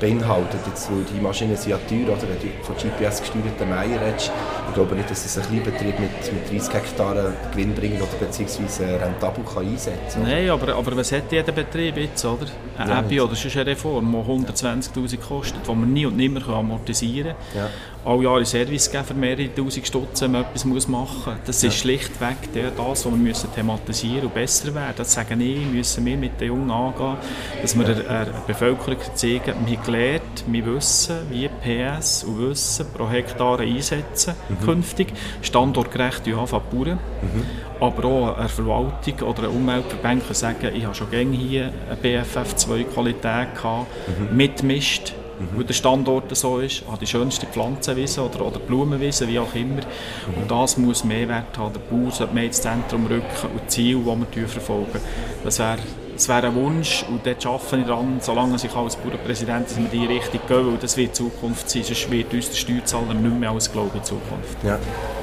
beinhaltet. 0.01 0.61
Jetzt, 0.67 0.91
weil 0.91 1.05
die 1.05 1.21
Maschinen 1.21 1.57
sind 1.57 1.71
ja 1.71 1.79
teuer, 1.89 2.17
oder? 2.17 2.23
wenn 2.23 2.41
du 2.41 2.65
von 2.65 2.75
GPS 2.77 3.21
gesteuerten 3.21 3.71
Meier 3.71 4.01
redest. 4.01 4.33
Ich 4.69 4.75
glaube 4.75 4.95
nicht, 4.97 5.11
dass 5.11 5.25
es 5.25 5.39
ein 5.39 5.45
Kleinbetrieb 5.45 5.99
mit, 5.99 6.11
mit 6.33 6.51
30 6.51 6.75
Hektaren 6.75 7.33
Gewinn 7.53 7.75
bringen 7.75 8.01
oder 8.01 8.13
beziehungsweise 8.19 9.01
rentabel 9.01 9.45
kann 9.45 9.67
einsetzen 9.67 10.23
kann. 10.23 10.23
Nein, 10.23 10.51
aber, 10.51 10.75
aber 10.75 10.97
was 10.97 11.13
hat 11.13 11.31
jeder 11.31 11.53
Betrieb 11.53 11.97
jetzt? 11.97 12.25
Oder? 12.25 12.47
Eine 12.77 12.91
ja, 12.91 12.99
Abbey 12.99 13.21
oder 13.21 13.35
sonst 13.37 13.57
eine 13.57 13.67
Reform, 13.67 14.11
die 14.11 14.53
120'000 14.53 15.21
kostet, 15.21 15.67
die 15.67 15.75
man 15.75 15.93
nie 15.93 16.07
und 16.07 16.17
nimmer 16.17 16.47
amortisieren 16.49 17.35
kann. 17.53 17.63
Ja. 17.63 17.71
Alle 18.05 18.25
Jahre 18.25 18.45
Service 18.45 18.91
geben 18.91 19.05
für 19.05 19.15
mehrere 19.15 19.55
tausend 19.55 19.87
Stutz, 19.87 20.21
wenn 20.21 20.33
man 20.33 20.43
etwas 20.43 20.89
machen 20.89 20.89
muss. 21.25 21.47
Das 21.47 21.63
ist 21.63 21.79
schlichtweg 21.79 22.37
das, 22.53 22.77
was 22.77 23.05
wir 23.07 23.13
müssen 23.13 23.51
thematisieren 23.55 24.27
und 24.27 24.35
besser 24.35 24.75
werden. 24.75 24.95
Das 24.99 25.15
sagen 25.15 25.41
ich, 25.41 25.65
müssen 25.65 26.05
wir 26.05 26.17
mit 26.19 26.39
den 26.39 26.49
Jungen 26.49 26.71
angehen, 26.71 27.17
dass 27.63 27.79
wir 27.79 27.85
der 27.87 28.27
Bevölkerung 28.47 28.99
zeigen, 29.15 29.55
wir 29.65 29.77
haben 29.79 29.85
gelernt, 29.87 30.45
wir 30.47 30.67
wissen, 30.67 31.17
wie 31.31 31.49
PS 31.49 32.25
und 32.25 32.51
Wissen 32.51 32.87
pro 32.93 33.09
Hektar 33.09 33.61
einsetzen 33.61 34.35
mhm. 34.51 34.54
Künftig, 34.61 35.13
standortgerecht 35.43 36.27
anfangen. 36.29 36.99
Mhm. 37.23 37.45
Aber 37.81 38.05
auch 38.05 38.39
eine 38.39 38.49
Verwaltung 38.49 39.29
oder 39.29 39.45
eine 39.45 39.51
Umweltverbände 39.51 40.25
können 40.25 40.35
sagen, 40.35 40.71
ich 40.75 40.85
habe 40.85 40.95
schon 40.95 41.11
gerne 41.11 41.37
hier 41.37 41.73
eine 41.89 42.23
BFF2-Qualität 42.23 43.55
gehabt, 43.55 43.87
mhm. 44.07 44.37
mit 44.37 44.63
Mist 44.63 45.15
mhm. 45.39 45.59
weil 45.59 45.65
der 45.65 45.75
Standort 45.75 46.35
so 46.37 46.59
ist, 46.59 46.85
an 46.89 46.99
die 47.01 47.07
schönste 47.07 47.47
Pflanzenwiese 47.47 48.23
oder, 48.23 48.47
oder 48.47 48.59
Blumenwiese, 48.59 49.29
wie 49.29 49.39
auch 49.39 49.55
immer. 49.55 49.83
Mhm. 49.83 50.43
Und 50.43 50.51
das 50.51 50.77
muss 50.77 51.05
mehr 51.05 51.29
Wert 51.29 51.57
haben. 51.59 51.75
Der 51.75 51.81
Bauer 51.81 52.11
sollte 52.11 52.35
mehr 52.35 52.45
ins 52.45 52.61
Zentrum 52.61 53.07
rücken 53.07 53.25
und 53.53 53.63
die 53.65 53.69
Ziele, 53.69 54.01
die 54.35 54.41
wir 54.41 54.49
verfolgen. 54.49 55.01
Das 55.43 55.59
wäre 55.59 55.79
das 56.15 56.29
wäre 56.29 56.47
ein 56.47 56.55
Wunsch 56.55 57.05
und 57.09 57.27
dort 57.27 57.45
arbeite 57.45 57.77
ich 57.79 57.87
daran, 57.87 58.19
solange 58.21 58.57
ich 58.57 58.75
als 58.75 58.97
Bauernpräsident, 58.97 59.67
dass 59.67 59.77
wir 59.77 59.85
in 59.85 59.91
die 59.91 60.07
Richtung 60.07 60.41
gehen, 60.47 60.67
weil 60.67 60.79
das 60.79 60.97
wird 60.97 61.11
die 61.11 61.13
Zukunft 61.13 61.69
sein, 61.69 61.83
sonst 61.83 62.11
wird 62.11 62.33
uns 62.33 62.51
der 62.51 62.57
Steuerzahler 62.57 63.15
nicht 63.15 63.39
mehr 63.39 63.51
alles 63.51 63.71
glauben 63.71 63.97
in 63.97 64.05
Zukunft. 64.05 64.57
Ja, 64.63 64.79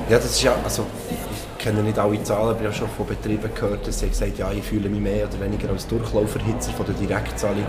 ja 0.10 0.18
das 0.18 0.26
ist 0.26 0.44
ja, 0.44 0.56
also 0.64 0.86
kenne 1.62 1.84
nicht 1.84 2.00
alle 2.00 2.22
Zahlen, 2.24 2.50
aber 2.50 2.60
ich 2.60 2.66
habe 2.66 2.76
schon 2.76 2.90
von 2.90 3.06
Betrieben 3.06 3.50
gehört, 3.54 3.88
dass 3.88 4.00
sie 4.00 4.10
gesagt 4.10 4.38
ja, 4.38 4.52
ich 4.52 4.64
fühle 4.64 4.90
mich 4.90 5.00
mehr 5.00 5.28
oder 5.28 5.40
weniger 5.40 5.70
als 5.70 5.88
Durchlauferhitzer 5.88 6.72
von 6.72 6.86
den 6.88 6.98
Direktzahlungen, 6.98 7.66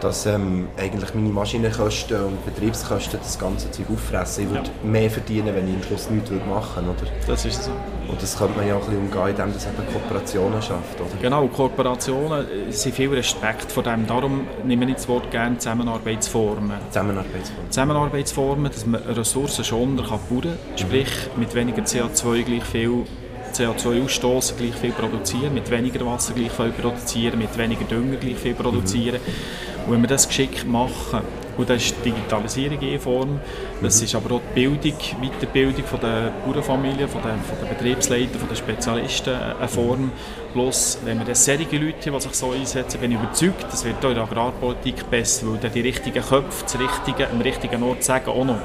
dass 0.00 0.26
ähm, 0.26 0.68
eigentlich 0.76 1.14
meine 1.14 1.30
Maschinenkosten 1.30 2.22
und 2.22 2.44
Betriebskosten 2.44 3.18
das 3.22 3.38
ganze 3.38 3.70
Zeug 3.70 3.86
auffressen. 3.92 4.44
Ich 4.44 4.50
würde 4.50 4.70
ja. 4.82 4.88
mehr 4.90 5.10
verdienen, 5.10 5.54
wenn 5.54 5.68
ich 5.68 5.76
am 5.76 5.82
Schluss 5.82 6.10
nichts 6.10 6.30
machen 6.48 6.86
würde. 6.86 7.10
Das 7.26 7.44
ist 7.44 7.64
so. 7.64 7.70
Und 8.08 8.22
das 8.22 8.38
könnte 8.38 8.56
man 8.56 8.68
ja 8.68 8.76
auch 8.76 8.88
ein 8.88 8.90
bisschen 8.90 9.22
umgehen, 9.22 9.28
indem 9.30 9.52
das 9.52 9.66
eben 9.66 9.92
Kooperationen 9.92 10.62
schafft. 10.62 11.00
Oder? 11.00 11.10
Genau, 11.20 11.48
Kooperationen 11.48 12.46
äh, 12.68 12.72
sind 12.72 12.94
viel 12.94 13.12
Respekt 13.12 13.72
vor 13.72 13.82
dem. 13.82 14.06
Darum 14.06 14.46
nehme 14.64 14.86
ich 14.86 14.94
das 14.94 15.08
Wort 15.08 15.30
gerne 15.30 15.58
Zusammenarbeitsformen. 15.58 16.72
Zusammenarbeitsformen. 16.90 17.70
Zusammenarbeitsformen, 17.70 18.70
dass 18.70 18.86
man 18.86 19.02
Ressourcen 19.02 19.64
schon 19.64 19.96
kann 19.96 20.20
bauen 20.28 20.42
kann, 20.42 20.78
sprich 20.78 21.08
mit 21.36 21.54
weniger 21.54 21.82
CO2 21.82 22.42
gleich 22.42 22.64
viel 22.64 23.05
CO2 23.54 24.04
ausstoßen, 24.04 24.56
gleich 24.56 24.74
viel 24.74 24.92
produzieren, 24.92 25.54
mit 25.54 25.70
weniger 25.70 26.04
Wasser 26.06 26.34
gleich 26.34 26.52
viel 26.52 26.70
produzieren, 26.70 27.38
mit 27.38 27.56
weniger 27.56 27.84
Dünger 27.84 28.16
gleich 28.16 28.36
viel 28.36 28.54
produzieren. 28.54 29.20
Mhm. 29.24 29.92
Wenn 29.92 30.00
wir 30.00 30.08
das 30.08 30.26
geschickt 30.26 30.66
machen, 30.66 31.20
und 31.56 31.70
das 31.70 31.84
ist 31.84 31.94
die 32.04 32.10
Digitalisierung 32.10 32.80
in 32.80 33.00
Form, 33.00 33.40
das 33.82 33.98
mhm. 33.98 34.04
ist 34.04 34.14
aber 34.14 34.34
auch 34.36 34.40
die 34.54 34.60
Bildung, 34.66 34.98
Weiterbildung 35.20 35.84
von 35.84 36.00
der 36.00 36.32
Bauernfamilien, 36.44 37.08
von 37.08 37.22
den, 37.22 37.40
von 37.40 37.58
den 37.60 37.68
Betriebsleitern, 37.68 38.38
von 38.38 38.48
den 38.48 38.56
Spezialisten 38.56 39.34
eine 39.34 39.68
Form. 39.68 40.10
Plus, 40.52 40.98
wenn 41.04 41.18
wir 41.18 41.26
das 41.26 41.44
solche 41.44 41.76
Leute, 41.76 42.10
die 42.10 42.20
sich 42.20 42.34
so 42.34 42.50
einsetzen, 42.50 43.00
bin 43.00 43.12
ich 43.12 43.18
überzeugt, 43.18 43.64
das 43.70 43.84
wird 43.84 44.04
auch 44.04 44.08
in 44.08 44.14
der 44.14 44.24
Agrarpolitik 44.24 45.08
besser, 45.10 45.46
weil 45.48 45.58
dann 45.58 45.72
die 45.72 45.80
richtigen 45.80 46.22
Köpfe 46.22 46.64
das 46.64 46.78
richtige, 46.78 47.30
am 47.30 47.40
richtigen 47.40 47.82
Ort 47.82 48.02
sagen 48.02 48.30
auch 48.30 48.44
noch. 48.44 48.60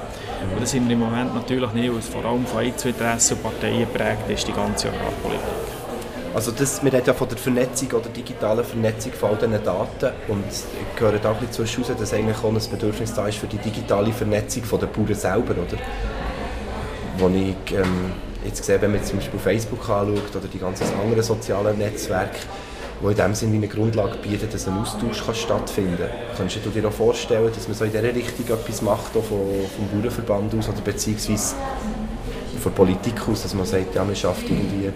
Und 0.54 0.62
das 0.62 0.72
sind 0.72 0.88
wir 0.88 0.94
im 0.94 1.00
Moment 1.00 1.34
natürlich 1.34 1.72
nicht, 1.74 1.92
weil 1.92 2.00
es 2.00 2.08
vor 2.08 2.26
allem 2.26 2.46
von 2.46 2.60
ein, 2.60 2.78
zwei 2.78 2.90
Interessen 2.90 3.38
und 3.38 3.44
Parteien 3.44 3.88
prägt 3.88 4.30
ist, 4.30 4.48
die 4.48 4.54
ganze 4.54 4.90
Agrarpolitik. 4.90 5.42
Also 6.34 6.52
das, 6.52 6.82
wir 6.82 6.94
reden 6.94 7.08
ja 7.08 7.14
von 7.14 7.28
der 7.28 7.38
Vernetzung 7.38 7.92
oder 7.92 8.08
digitalen 8.10 8.64
Vernetzung 8.64 9.12
von 9.12 9.32
all 9.32 9.36
diesen 9.36 9.64
Daten 9.64 10.12
und 10.30 10.44
da 10.98 11.08
ein 11.08 11.14
bisschen 11.20 11.52
zwischen 11.52 11.84
raus, 11.84 11.92
dass 12.00 12.14
eigentlich 12.14 12.38
auch 12.38 12.50
ein 12.50 12.72
Bedürfnis 12.72 13.14
da 13.14 13.28
ist 13.28 13.38
für 13.38 13.48
die 13.48 13.58
digitale 13.58 14.14
Vernetzung 14.14 14.64
der 14.80 14.88
Bauern 14.88 15.14
selber, 15.14 15.52
oder? 15.52 15.78
Wo 17.18 17.28
ich 17.28 17.76
ähm, 17.76 18.14
jetzt 18.46 18.64
sehe, 18.64 18.82
wenn 18.82 18.92
man 18.92 19.04
zum 19.04 19.20
Beispiel 19.20 19.40
Facebook 19.40 19.82
anschaut 19.90 20.36
oder 20.36 20.48
die 20.48 20.60
ganzen 20.60 20.86
anderen 21.02 21.22
sozialen 21.22 21.78
Netzwerke, 21.78 22.40
die 23.02 23.08
in 23.08 23.16
dem 23.16 23.36
Sinne 23.36 23.56
eine 23.58 23.68
Grundlage 23.68 24.18
bieten, 24.18 24.48
dass 24.52 24.68
ein 24.68 24.78
Austausch 24.78 25.26
kann 25.26 25.36
stattfinden 25.36 25.98
kann. 25.98 26.38
Könntest 26.38 26.66
du 26.66 26.70
dir 26.70 26.88
auch 26.88 26.94
vorstellen, 26.94 27.52
dass 27.54 27.68
man 27.68 27.76
so 27.76 27.86
in 27.86 27.92
dieser 27.92 28.04
Richtung 28.04 28.46
etwas 28.48 28.82
macht, 28.82 29.16
auch 29.16 29.24
vom, 29.24 29.40
vom 29.76 29.88
Bauernverband 30.02 30.54
aus 30.56 30.70
oder 30.70 30.82
beziehungsweise 30.82 31.56
von 32.62 32.72
der 32.72 32.78
Politik 32.78 33.28
aus, 33.28 33.44
dass 33.44 33.54
man 33.54 33.66
sagt, 33.66 33.96
ja, 33.96 34.04
man 34.04 34.16
schafft 34.16 34.48
irgendwie 34.50 34.92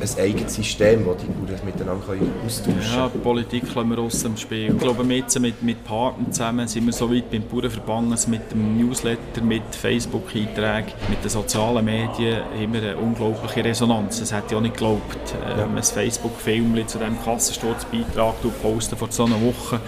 ein 0.00 0.22
eigenes 0.22 0.54
System, 0.54 1.04
das 1.04 1.16
die 1.18 1.26
Bauern 1.26 1.60
miteinander 1.64 2.04
austauschen 2.44 2.80
können. 2.80 2.94
Ja, 2.94 3.08
Politik 3.08 3.74
lassen 3.74 3.90
wir 3.90 3.98
aus 3.98 4.22
dem 4.22 4.36
Spiel. 4.36 4.72
Ich 4.72 4.78
glaube, 4.78 5.04
jetzt 5.14 5.38
mit, 5.40 5.62
mit 5.62 5.84
Partnern 5.84 6.32
zusammen 6.32 6.68
sind 6.68 6.86
wir 6.86 6.92
so 6.92 7.12
weit 7.12 7.30
beim 7.30 7.42
Bauernverband, 7.42 8.28
mit 8.28 8.52
dem 8.52 8.78
Newsletter, 8.78 9.42
mit 9.42 9.62
Facebook-Einträgen, 9.74 10.92
mit 11.08 11.22
den 11.22 11.30
sozialen 11.30 11.84
Medien 11.84 12.42
haben 12.42 12.72
wir 12.72 12.82
eine 12.82 12.96
unglaubliche 12.96 13.64
Resonanz. 13.64 14.20
Das 14.20 14.32
hätte 14.32 14.46
ich 14.50 14.54
auch 14.56 14.60
nicht 14.60 14.74
geglaubt. 14.74 15.34
Ja. 15.40 15.64
Ähm, 15.64 15.76
ein 15.76 15.82
Facebook-Film 15.82 16.86
zu 16.86 16.98
diesem 16.98 17.22
Kassensturzbeitrag 17.22 18.34
posten 18.62 18.96
vor 18.96 19.10
so 19.10 19.24
einer 19.24 19.40
Woche 19.40 19.80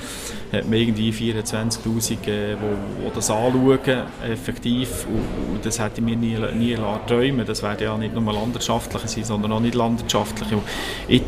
hat 0.52 0.64
man 0.64 0.74
irgendwie 0.74 1.10
24'000, 1.10 2.28
äh, 2.28 2.56
wo, 2.60 3.10
das 3.14 3.30
anschauen, 3.30 3.78
effektiv. 4.30 5.06
Und, 5.06 5.54
und 5.54 5.66
das 5.66 5.78
hätte 5.78 6.00
ich 6.00 6.04
mir 6.04 6.16
nie, 6.16 6.36
nie 6.54 6.76
träumen 7.06 7.46
Das 7.46 7.62
wäre 7.62 7.82
ja 7.82 7.96
nicht 7.96 8.14
nur 8.14 8.32
landwirtschaftliche 8.32 9.08
sein, 9.08 9.24
sondern 9.24 9.52
auch 9.52 9.60
nicht 9.60 9.74
landwirtschaftliche. 9.74 10.58
Ich, 11.08 11.22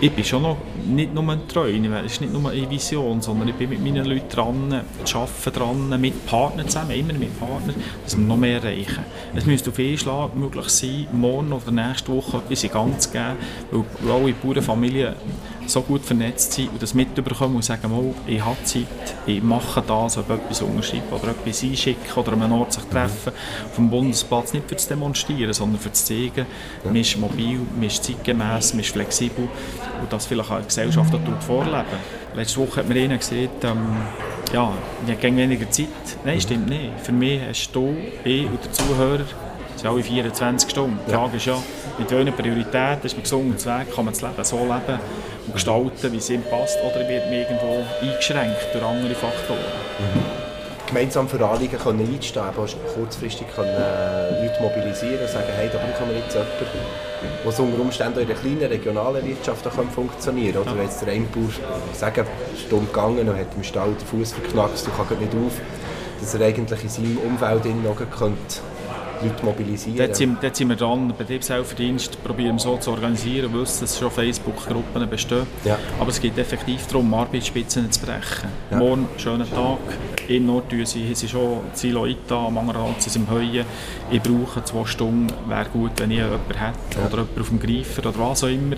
ich 0.00 0.12
bin 0.12 0.24
schon 0.24 0.42
noch 0.42 0.56
nicht 0.86 1.12
nur 1.12 1.28
ein 1.28 1.46
Träumen, 1.48 1.92
es 1.92 2.12
ist 2.12 2.20
nicht 2.20 2.32
nur 2.32 2.50
eine 2.50 2.70
Vision, 2.70 3.20
sondern 3.20 3.48
ich 3.48 3.54
bin 3.56 3.68
mit 3.68 3.82
meinen 3.82 4.04
Leuten 4.04 4.28
dran, 4.28 4.80
arbeite 5.12 5.50
dran, 5.50 6.00
mit 6.00 6.24
Partnern 6.26 6.68
zusammen, 6.68 6.92
immer 6.92 7.14
mit 7.14 7.38
Partnern, 7.38 7.74
dass 8.04 8.16
wir 8.16 8.24
noch 8.24 8.36
mehr 8.36 8.62
erreichen. 8.62 9.04
Es 9.34 9.44
müsste 9.44 9.70
auf 9.70 9.78
jeden 9.78 9.98
Schlag 9.98 10.36
möglich 10.36 10.68
sein, 10.68 11.08
morgen 11.12 11.52
oder 11.52 11.72
nächste 11.72 12.12
Woche 12.12 12.38
etwas 12.38 12.64
in 12.64 12.70
Gang 12.70 13.00
zu 13.00 13.10
geben, 13.10 13.36
weil 13.72 14.12
alle 14.12 14.32
Bauernfamilien 14.32 15.14
so 15.68 15.82
gut 15.82 16.04
vernetzt 16.04 16.52
sind 16.52 16.70
und 16.70 16.82
das 16.82 16.94
mitbekommen 16.94 17.56
und 17.56 17.62
sagen, 17.62 17.90
mal, 17.90 18.14
ich 18.26 18.44
habe 18.44 18.62
Zeit, 18.64 18.86
ich 19.26 19.42
mache 19.42 19.82
das, 19.86 20.18
ob 20.18 20.30
etwas 20.30 20.62
unterschreiben 20.62 21.08
oder 21.10 21.30
etwas 21.30 21.62
einschicken 21.62 22.12
oder 22.16 22.32
an 22.32 22.42
einem 22.42 22.54
Ort 22.54 22.72
sich 22.72 22.84
treffen, 22.84 23.32
vom 23.72 23.90
Bundesplatz, 23.90 24.52
nicht 24.54 24.68
für 24.68 24.76
zu 24.76 24.88
demonstrieren, 24.88 25.52
sondern 25.52 25.80
für 25.80 25.92
zu 25.92 26.04
zeigen, 26.04 26.46
ja. 26.46 26.46
man 26.84 26.96
ist 26.96 27.18
mobil, 27.18 27.60
man 27.74 27.84
ist 27.84 28.04
zeitgemäß, 28.04 28.74
man 28.74 28.80
ist 28.80 28.90
flexibel 28.90 29.48
und 30.00 30.12
das 30.12 30.26
vielleicht 30.26 30.50
auch 30.50 30.58
die 30.58 30.66
Gesellschaft 30.66 31.14
auch 31.14 31.42
vorleben. 31.42 31.84
Letzte 32.34 32.60
Woche 32.60 32.80
hat 32.80 32.88
man 32.88 32.96
ihnen 32.96 33.18
gesagt, 33.18 33.64
ähm, 33.64 33.96
ja, 34.52 34.72
ich 35.06 35.12
habe 35.12 35.36
weniger 35.36 35.70
Zeit. 35.70 35.88
Nein, 36.24 36.40
stimmt 36.40 36.68
nicht. 36.68 36.92
Für 37.02 37.12
mich 37.12 37.40
hast 37.46 37.70
du, 37.72 37.94
ich 38.24 38.46
und 38.46 38.64
der 38.64 38.72
Zuhörer 38.72 39.24
sind 39.76 39.88
alle 39.88 40.02
24 40.02 40.70
Stunden. 40.70 40.98
Die 41.06 41.12
Frage 41.12 41.36
ist 41.36 41.46
ja, 41.46 41.58
mit 41.98 42.10
welchen 42.10 42.32
Prioritäten 42.34 43.04
ist 43.04 43.14
man 43.14 43.22
gesungen 43.22 43.54
Weg, 43.54 43.94
kann 43.94 44.04
man 44.04 44.14
das 44.14 44.22
Leben 44.22 44.44
so 44.44 44.58
leben 44.58 45.00
und 45.46 45.52
gestalten, 45.52 46.12
wie 46.12 46.18
es 46.18 46.30
ihm 46.30 46.42
passt, 46.42 46.78
oder 46.80 47.06
wird 47.08 47.24
man 47.26 47.34
irgendwo 47.34 47.84
eingeschränkt 48.00 48.68
durch 48.72 48.84
andere 48.84 49.14
Faktoren. 49.14 49.58
Mhm. 49.98 50.48
Gemeinsam 50.86 51.28
für 51.28 51.44
Anliegen 51.46 51.78
können 51.78 52.00
einstehen, 52.00 52.42
aber 52.42 52.66
kurzfristig 52.94 53.46
können 53.54 53.74
äh, 53.74 54.42
Leute 54.42 54.62
mobilisieren 54.62 55.20
und 55.20 55.28
sagen, 55.28 55.48
hey, 55.54 55.68
da 55.70 55.76
brauchen 55.76 56.08
wir 56.08 56.18
jetzt 56.18 56.32
jemanden, 56.32 56.64
was 57.44 57.60
unter 57.60 57.80
Umständen 57.80 58.20
in 58.20 58.26
der 58.26 58.36
kleinen 58.36 58.64
regionalen 58.64 59.26
Wirtschaft 59.26 59.66
auch 59.66 59.92
funktionieren 59.92 60.54
kann. 60.54 60.62
Oder 60.62 60.76
wenn 60.76 60.84
jetzt 60.84 61.02
der 61.04 61.12
Einbauer 61.12 61.50
sagen, 61.92 62.24
stumm 62.56 62.86
gegangen 62.86 63.28
und 63.28 63.38
hat 63.38 63.54
im 63.54 63.64
Stall 63.64 63.90
den 63.90 64.06
Fuß 64.06 64.32
verknackst, 64.32 64.86
du 64.86 64.90
kannst 64.96 65.20
nicht 65.20 65.34
auf, 65.34 65.60
dass 66.20 66.34
er 66.34 66.46
eigentlich 66.46 66.82
in 66.82 66.88
seinem 66.88 67.18
Umfeld 67.18 67.66
noch 67.84 67.96
könnte 68.18 68.60
Leute 69.22 69.44
mobilisieren? 69.44 69.96
Dort 69.98 70.16
sind, 70.16 70.38
dort 70.42 70.56
sind 70.56 70.68
wir 70.68 70.76
dran, 70.76 71.12
Betriebshelferdienst 71.16 72.22
probieren 72.22 72.58
so 72.58 72.76
zu 72.76 72.90
organisieren, 72.90 73.52
wir 73.52 73.62
wissen, 73.62 73.80
dass 73.82 73.98
schon 73.98 74.10
Facebook-Gruppen 74.10 75.08
bestehen. 75.08 75.46
Ja. 75.64 75.78
Aber 76.00 76.10
es 76.10 76.20
geht 76.20 76.36
effektiv 76.38 76.86
darum, 76.86 77.12
Arbeitsspitzen 77.14 77.90
zu 77.90 78.00
brechen. 78.00 78.48
Ja. 78.70 78.78
Morgen, 78.78 79.08
schönen 79.16 79.48
Tag, 79.50 79.78
in 80.28 80.46
Nord 80.46 80.64
sie, 80.84 81.14
sie 81.14 81.28
schon 81.28 81.60
Zilo 81.74 82.06
Ita, 82.06 82.46
am 82.46 82.58
anderen 82.58 82.94
sind 82.98 83.12
sie 83.12 83.18
im 83.18 83.30
Heuen. 83.30 83.64
Ich 84.10 84.22
brauche 84.22 84.62
zwei 84.64 84.84
Stunden, 84.84 85.32
wäre 85.48 85.66
gut, 85.72 85.92
wenn 85.96 86.10
ich 86.10 86.18
jemanden 86.18 86.54
hätte, 86.54 86.98
oder 87.06 87.22
jemanden 87.22 87.40
auf 87.40 87.48
dem 87.48 87.60
Greifer 87.60 88.08
oder 88.08 88.18
was 88.18 88.44
auch 88.44 88.48
immer. 88.48 88.76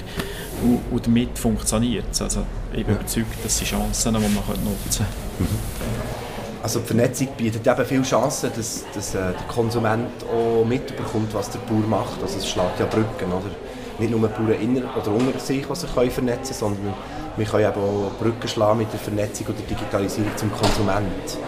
Und, 0.63 0.81
und 0.91 1.07
damit 1.07 1.39
funktioniert 1.39 2.05
es. 2.11 2.23
Also 2.23 2.45
ich 2.73 2.85
bin 2.85 2.95
Ja. 2.95 3.01
überzeugt, 3.01 3.37
das 3.43 3.57
sind 3.59 3.69
Chancen, 3.69 4.15
die 4.15 4.21
man 4.21 4.33
nutzen 4.35 5.07
kann. 5.39 6.20
Also 6.63 6.81
die 6.81 6.87
Vernetzung 6.87 7.29
bietet 7.39 7.67
eben 7.67 7.87
viele 7.87 8.03
Chancen, 8.03 8.51
dass, 8.55 8.85
dass 8.95 9.15
äh, 9.15 9.19
der 9.19 9.47
Konsument 9.49 10.11
auch 10.31 10.65
mitbekommt, 10.65 11.33
was 11.33 11.49
der 11.51 11.59
Bauer 11.61 11.87
macht. 11.89 12.23
Also 12.23 12.39
es 12.39 12.49
schlägt 12.49 12.79
ja 12.79 12.87
Brücken, 12.87 13.33
oder? 13.33 13.51
Nicht 13.99 14.11
nur 14.11 14.29
Bauern 14.29 14.61
inner 14.61 14.83
oder 14.97 15.11
unter 15.11 15.39
sich, 15.39 15.67
die 15.67 15.75
sich 15.75 15.95
können 15.95 16.11
vernetzen 16.11 16.59
können, 16.59 16.77
sondern 16.77 16.95
wir 17.37 17.47
können 17.47 17.65
eben 17.65 17.81
auch 17.81 18.11
Brücken 18.19 18.49
schlagen 18.49 18.79
mit 18.79 18.93
der 18.93 19.01
Vernetzung 19.01 19.47
oder 19.47 19.61
Digitalisierung 19.69 20.37
zum 20.37 20.53
Konsument. 20.53 21.39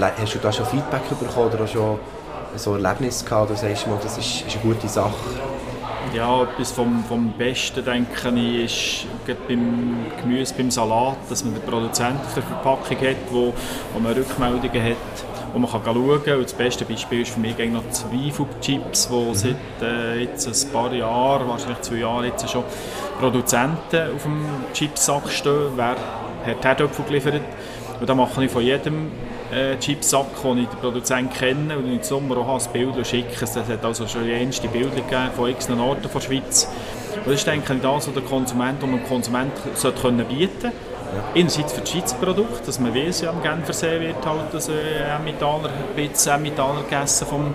Hast 0.00 0.34
du 0.34 0.38
da 0.38 0.52
schon 0.52 0.66
Feedback 0.66 1.08
bekommen 1.08 1.52
oder 1.52 1.64
auch 1.64 1.68
schon 1.68 1.98
so 2.56 2.74
Erlebnisse 2.74 3.24
gehabt, 3.24 3.50
oder 3.50 3.58
sagst 3.58 3.86
du 3.86 3.90
mal, 3.90 3.98
das 4.02 4.18
ist, 4.18 4.46
ist 4.46 4.56
eine 4.56 4.62
gute 4.62 4.88
Sache? 4.88 5.14
Ja, 6.12 6.42
etwas 6.42 6.72
vom, 6.72 7.04
vom 7.04 7.32
Besten, 7.38 7.84
denke 7.84 8.30
ich, 8.34 8.64
ist 8.64 9.36
beim 9.46 10.06
Gemüse, 10.20 10.52
beim 10.56 10.68
Salat, 10.68 11.18
dass 11.28 11.44
man 11.44 11.54
den 11.54 11.62
Produzenten 11.62 12.28
für 12.34 12.42
Verpackung 12.42 12.96
hat, 12.98 13.16
wo, 13.30 13.54
wo 13.94 14.00
man 14.00 14.12
Rückmeldungen 14.14 14.82
hat, 14.82 14.96
wo 15.52 15.60
man 15.60 15.70
kann 15.70 15.82
schauen 15.84 16.24
kann. 16.24 16.38
Und 16.38 16.44
das 16.44 16.52
beste 16.52 16.84
Beispiel 16.84 17.20
ist 17.20 17.30
für 17.30 17.38
mich 17.38 17.56
noch 17.70 17.88
Zweifelchips, 17.90 19.08
die 19.08 19.34
seit 19.34 19.82
äh, 19.82 20.22
jetzt 20.22 20.48
ein 20.48 20.72
paar 20.72 20.92
Jahren, 20.92 21.48
wahrscheinlich 21.48 21.80
zwei 21.82 21.98
Jahren 21.98 22.24
jetzt 22.24 22.50
schon, 22.50 22.64
Produzenten 23.20 24.16
auf 24.16 24.22
dem 24.24 24.44
Chipsack 24.72 25.30
stehen. 25.30 25.70
Wer 25.76 25.96
hat 26.44 26.64
Herdöpfel 26.64 27.04
geliefert? 27.04 27.42
Und 28.00 28.08
da 28.08 28.16
mache 28.16 28.44
ich 28.44 28.50
von 28.50 28.62
jedem 28.62 29.12
äh, 29.52 29.76
Chipsack, 29.78 30.42
den 30.42 30.58
ich 30.58 30.68
den 30.68 30.78
Produzenten 30.78 31.32
kenne 31.32 31.78
und 31.78 31.92
im 31.92 32.02
Sommer 32.02 32.38
auch 32.38 32.64
ein 32.64 32.72
Bild 32.72 32.96
und 32.96 33.06
schicke 33.06 33.44
es. 33.44 33.56
Es 33.56 33.68
hat 33.68 33.84
also 33.84 34.06
schon 34.06 34.24
die 34.24 34.30
erste 34.30 34.68
Bilder 34.68 34.96
gegeben 34.96 35.30
von 35.34 35.50
x 35.50 35.68
Orten 35.70 36.08
der 36.12 36.20
Schweiz. 36.20 36.68
Und 37.16 37.26
das 37.26 37.34
ist 37.34 37.46
denke 37.46 37.74
ich 37.74 37.80
das, 37.80 38.06
was 38.06 38.14
der 38.14 38.22
Konsument 38.22 38.82
und 38.82 38.92
der 38.92 39.00
Konsument 39.00 39.52
sollte 39.74 40.00
können 40.00 40.24
bieten 40.26 40.72
Einerseits 41.34 41.72
für 41.72 41.80
das 41.80 41.90
Schweizer 41.90 42.16
Produkt, 42.16 42.68
dass 42.68 42.78
man 42.78 42.94
weiß, 42.94 43.22
ja, 43.22 43.30
am 43.30 43.42
Genfersee 43.42 44.00
wird 44.00 44.24
halt 44.24 44.52
das 44.52 44.68
äh, 44.68 44.72
Emmentaler, 45.16 45.68
ein 45.68 46.08
bisschen 46.08 46.34
Emmentaler 46.34 46.82
gegessen 46.82 47.26
vom, 47.26 47.54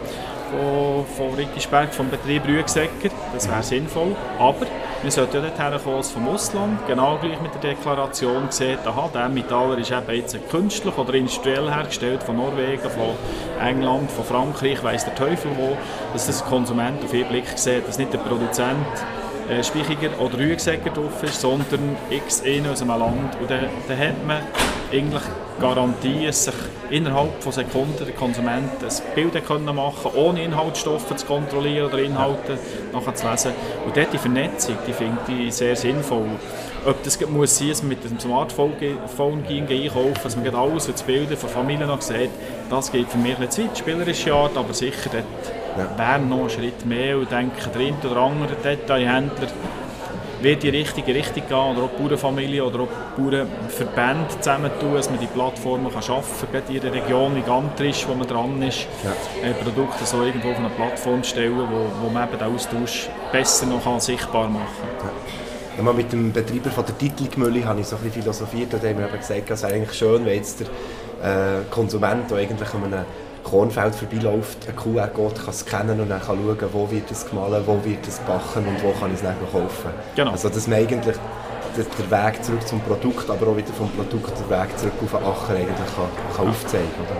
von, 0.51 1.05
von 1.17 1.33
Rickisberg, 1.35 1.93
vom 1.93 2.09
Betrieb 2.09 2.45
Rüegsegger. 2.47 3.09
Das 3.33 3.47
wäre 3.49 3.63
sinnvoll. 3.63 4.15
Aber 4.39 4.65
wir 5.01 5.11
sollten 5.11 5.35
ja 5.35 5.41
dort 5.41 5.59
herkommen 5.59 5.97
als 5.97 6.09
vom 6.09 6.27
Ausland, 6.27 6.79
genau 6.87 7.17
gleich 7.21 7.39
mit 7.39 7.53
der 7.53 7.61
Deklaration 7.61 8.47
sieht, 8.49 8.79
aha, 8.85 9.09
der 9.13 9.25
Emmentaler 9.25 9.77
ist 9.77 9.91
eben 9.91 10.15
jetzt 10.15 10.49
künstlich 10.49 10.97
oder 10.97 11.13
industriell 11.13 11.69
hergestellt 11.69 12.23
von 12.23 12.37
Norwegen, 12.37 12.81
von 12.81 13.13
England, 13.61 14.09
von 14.09 14.25
Frankreich, 14.25 14.83
weiss 14.83 15.05
der 15.05 15.13
Teufel 15.13 15.51
wo, 15.57 15.77
dass 16.13 16.25
das 16.25 16.43
Konsument 16.45 17.03
auf 17.03 17.13
einen 17.13 17.25
Blick 17.25 17.45
sieht, 17.55 17.87
dass 17.87 17.99
nicht 17.99 18.13
der 18.13 18.17
Produzent 18.17 18.77
äh, 19.49 19.63
Speichiger 19.63 20.09
oder 20.19 20.39
Rüegsegger 20.39 20.89
drauf 20.89 21.21
ist, 21.21 21.39
sondern 21.39 21.95
x 22.09 22.39
in 22.41 22.67
aus 22.67 22.81
einem 22.81 22.97
Land. 22.97 23.37
Und 23.39 23.49
dann, 23.49 23.67
dann 23.87 23.97
hat 23.99 24.25
man 24.25 24.41
eigentlich 24.91 25.21
Garantie, 25.59 26.25
dass 26.25 26.45
sich 26.45 26.53
innerhalb 26.89 27.41
von 27.41 27.51
Sekunden 27.51 28.05
der 28.05 28.13
Konsument 28.13 28.69
ein 28.81 29.15
Bild 29.15 29.45
können 29.47 29.73
machen 29.75 30.11
ohne 30.15 30.43
Inhaltsstoffe 30.43 31.15
zu 31.15 31.25
kontrollieren 31.25 31.87
oder 31.87 31.99
Inhalte 31.99 32.57
nachher 32.91 33.15
zu 33.15 33.29
lesen. 33.29 33.51
Und 33.85 33.95
dort 33.95 34.11
die 34.11 34.17
Vernetzung, 34.17 34.75
die 34.85 34.93
finde 34.93 35.17
ich 35.47 35.53
sehr 35.55 35.75
sinnvoll. 35.75 36.25
Ob 36.85 37.01
das 37.03 37.19
muss 37.27 37.57
sein, 37.57 37.69
dass 37.69 37.81
man 37.81 37.89
mit 37.89 38.03
dem 38.03 38.19
Smartphone 38.19 38.77
ge- 38.79 38.95
Phone 39.15 39.43
gehen, 39.47 39.67
einkaufen, 39.67 40.13
dass 40.23 40.35
man 40.35 40.53
alles 40.53 40.87
und 40.87 40.99
die 40.99 41.03
Bilder 41.03 41.37
von 41.37 41.49
Familien 41.49 41.87
noch 41.87 42.01
sieht, 42.01 42.29
das 42.69 42.91
geht 42.91 43.09
für 43.09 43.17
mich 43.17 43.39
nicht 43.39 43.53
zu 43.53 43.63
weit, 43.63 43.77
spielerische 43.77 44.33
Art, 44.33 44.55
aber 44.57 44.73
sicher 44.73 45.09
dort 45.11 45.23
Ja. 45.77 45.97
wäre 45.97 46.19
noch 46.19 46.41
einen 46.41 46.49
Schritt 46.49 46.85
mehr 46.85 47.17
und 47.17 47.31
denke, 47.31 47.69
der 47.73 47.81
eine 47.81 47.95
oder 48.11 48.21
andere 48.21 48.55
Detailhändler 48.63 49.47
wird 50.45 50.63
die 50.63 50.69
richtige 50.69 51.13
Richtung 51.13 51.43
gehen 51.47 51.57
oder 51.57 51.83
auch 51.83 51.89
die 51.97 52.03
Bauernfamilie 52.03 52.63
oder 52.63 52.81
auch 52.81 52.87
Bauernverbände 53.17 54.27
zusammentun, 54.39 54.93
dass 54.93 55.09
man 55.09 55.19
die 55.19 55.25
Plattformen 55.27 55.91
kann 55.91 56.01
schaffen 56.03 56.47
kann, 56.51 56.61
gerade 56.61 56.73
in 56.73 56.81
der 56.81 56.93
Region 56.93 57.35
wie 57.35 57.41
Gantrisch, 57.41 58.05
wo 58.07 58.13
man 58.13 58.27
dran 58.27 58.61
ist, 58.61 58.87
Ja. 59.03 59.49
äh, 59.49 59.53
Produkte 59.53 60.05
so 60.05 60.21
irgendwo 60.23 60.51
auf 60.51 60.59
eine 60.59 60.69
Plattform 60.69 61.23
stellen, 61.23 61.57
wo, 61.57 62.05
wo 62.05 62.09
man 62.09 62.29
eben 62.29 62.37
den 62.37 62.55
Austausch 62.55 63.09
besser 63.31 63.65
noch 63.65 63.83
kann 63.83 63.99
sichtbar 63.99 64.47
machen 64.47 64.67
kann. 64.99 65.09
Einmal 65.79 65.95
mit 65.95 66.13
dem 66.13 66.31
Betreiber 66.31 66.69
von 66.69 66.85
der 66.85 66.97
Titelgmühle 66.97 67.65
habe 67.65 67.81
ich 67.81 67.87
so 67.87 67.95
ein 67.97 68.03
bisschen 68.03 68.21
philosophiert 68.21 68.73
und 68.73 68.81
haben 68.83 69.03
eben 69.03 69.17
gesagt, 69.17 69.49
es 69.49 69.63
wäre 69.63 69.73
eigentlich 69.73 69.97
schön, 69.97 70.25
wenn 70.25 70.35
jetzt 70.35 70.61
der 70.61 71.59
äh, 71.59 71.63
Konsument, 71.71 72.29
der 72.29 72.37
eigentlich 72.37 72.73
einem 72.73 73.03
Kornfeld 73.45 73.95
vorbeiläuft, 73.95 74.67
einen 74.67 74.75
QR-Code 74.75 75.41
kann 75.45 75.53
scannen 75.53 75.97
und 75.99 76.09
dann 76.09 76.21
kann 76.21 76.37
schauen, 76.37 76.69
wo 76.73 76.89
wird 76.91 77.11
es 77.11 77.29
gemahlen, 77.29 77.63
wo 77.65 77.83
wird 77.85 78.07
es 78.07 78.19
backen 78.19 78.67
und 78.67 78.83
wo 78.83 78.91
kann 78.99 79.11
ich 79.11 79.17
es 79.17 79.21
dann 79.21 79.35
noch 79.39 79.51
kaufen. 79.51 79.91
Genau. 80.15 80.31
Also 80.31 80.49
dass 80.49 80.67
man 80.67 80.79
eigentlich 80.79 81.15
der 81.77 82.11
Weg 82.11 82.43
zurück 82.43 82.67
zum 82.67 82.81
Produkt, 82.81 83.29
aber 83.29 83.47
auch 83.47 83.57
wieder 83.57 83.71
vom 83.73 83.89
Produkt 83.91 84.33
der 84.39 84.49
Weg 84.49 84.77
zurück 84.77 84.93
auf 85.03 85.11
den 85.11 85.23
Acher 85.23 85.53
eigentlich 85.53 85.95
kann, 85.95 86.09
kann 86.35 86.47
aufzeigen 86.47 86.89
oder? 86.99 87.15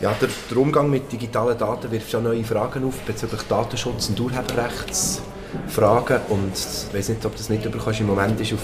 Ja, 0.00 0.14
der, 0.20 0.28
der 0.50 0.58
Umgang 0.58 0.88
mit 0.90 1.10
digitalen 1.10 1.58
Daten 1.58 1.90
wirft 1.90 2.10
schon 2.10 2.24
neue 2.24 2.44
Fragen 2.44 2.86
auf 2.86 3.00
bezüglich 3.00 3.40
Datenschutz 3.48 4.10
und 4.10 4.20
Urheberrechtsfragen 4.20 6.20
und 6.28 6.52
ich 6.54 6.94
weiß 6.94 7.08
nicht, 7.08 7.24
ob 7.24 7.32
du 7.32 7.38
das 7.38 7.48
nicht 7.48 7.64
überkommst, 7.64 8.00
im 8.00 8.06
Moment 8.06 8.38
ist 8.40 8.52
auf 8.52 8.60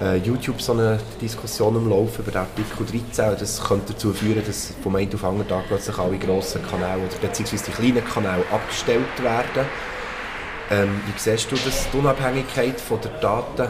äh, 0.00 0.16
YouTube 0.16 0.60
so 0.60 0.72
eine 0.72 0.98
Diskussion 1.20 1.76
am 1.76 1.88
Laufen 1.88 2.24
über 2.24 2.40
Artikel 2.40 2.86
13 2.86 3.30
und 3.30 3.40
das 3.40 3.62
könnte 3.62 3.92
dazu 3.92 4.12
führen, 4.12 4.42
dass 4.46 4.74
vom 4.82 4.96
einen 4.96 5.12
auf 5.12 5.20
den 5.20 5.28
anderen 5.28 5.48
Tag 5.48 5.64
plötzlich 5.68 5.98
alle 5.98 6.18
grossen 6.18 6.60
Kanäle 6.68 6.98
oder 6.98 7.16
beziehungsweise 7.20 7.64
die 7.66 7.72
kleinen 7.72 8.04
Kanäle 8.04 8.44
abgestellt 8.52 9.22
werden. 9.22 9.66
Ähm, 10.70 11.00
wie 11.06 11.18
siehst 11.18 11.50
du 11.50 11.56
das, 11.56 11.88
die 11.90 11.98
Unabhängigkeit 11.98 12.80
von 12.80 13.00
der 13.00 13.12
Daten, 13.20 13.68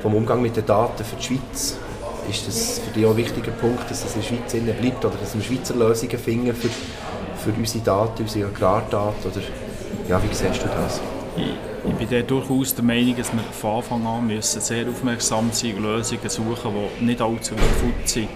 vom 0.00 0.14
Umgang 0.14 0.40
mit 0.42 0.56
den 0.56 0.66
Daten 0.66 1.04
für 1.04 1.16
die 1.16 1.22
Schweiz? 1.22 1.76
Ist 2.28 2.46
das 2.46 2.78
für 2.78 2.90
dich 2.92 3.04
auch 3.04 3.10
ein 3.10 3.16
wichtiger 3.16 3.52
Punkt, 3.52 3.90
dass 3.90 4.02
das 4.02 4.14
in 4.14 4.22
der 4.22 4.28
Schweiz 4.28 4.54
innen 4.54 4.76
bleibt 4.76 5.04
oder 5.04 5.16
dass 5.20 5.34
wir 5.34 5.42
Schweizer 5.42 5.74
Lösungen 5.74 6.18
finden 6.18 6.54
für, 6.54 6.68
für 6.68 7.52
unsere 7.56 7.84
Daten, 7.84 8.22
unsere 8.22 8.48
Agrardaten? 8.48 9.30
Oder, 9.30 9.40
ja, 10.08 10.22
wie 10.22 10.34
siehst 10.34 10.62
du 10.62 10.68
das? 10.68 11.00
Ich, 11.84 11.94
bin 11.94 12.08
da 12.10 12.20
durchaus 12.22 12.74
der 12.74 12.84
Meinung, 12.84 13.16
dass 13.16 13.32
wir 13.32 13.42
von 13.42 13.76
Anfang 13.76 14.06
an 14.06 14.26
müssen 14.26 14.60
sehr 14.60 14.88
aufmerksam 14.88 15.50
sein 15.52 15.76
und 15.76 15.82
Lösungen 15.82 16.28
suchen, 16.28 16.72
die 16.98 17.04
nicht 17.04 17.20
allzu 17.20 17.54
weit 17.56 18.08
sind. 18.08 18.28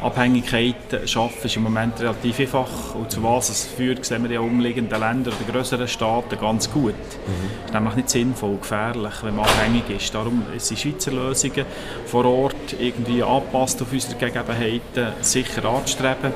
Abhängigkeiten 0.00 1.08
schaffen 1.08 1.44
ist 1.44 1.56
im 1.56 1.64
Moment 1.64 2.00
relativ 2.00 2.38
einfach. 2.38 2.94
Und 2.94 3.10
zu 3.10 3.22
was 3.22 3.48
es 3.48 3.64
führt, 3.64 4.04
sehen 4.04 4.22
wir 4.22 4.30
in 4.30 4.38
umliegenden 4.38 5.00
Ländern 5.00 5.34
oder 5.34 5.52
größeren 5.52 5.88
Staaten 5.88 6.38
ganz 6.38 6.70
gut. 6.70 6.94
Es 6.94 7.66
ist 7.66 7.74
nämlich 7.74 7.96
nicht 7.96 8.10
sinnvoll, 8.10 8.58
gefährlich, 8.58 9.14
wenn 9.22 9.34
man 9.34 9.46
abhängig 9.46 9.90
ist. 9.90 10.14
Darum 10.14 10.44
sind 10.56 10.78
Schweizer 10.78 11.10
Lösungen 11.10 11.66
vor 12.06 12.24
Ort 12.24 12.76
irgendwie 12.78 13.22
angepasst 13.22 13.82
auf 13.82 13.92
unsere 13.92 14.14
Gegebenheiten 14.14 15.12
sicher 15.20 15.64
anzustreben. 15.64 16.32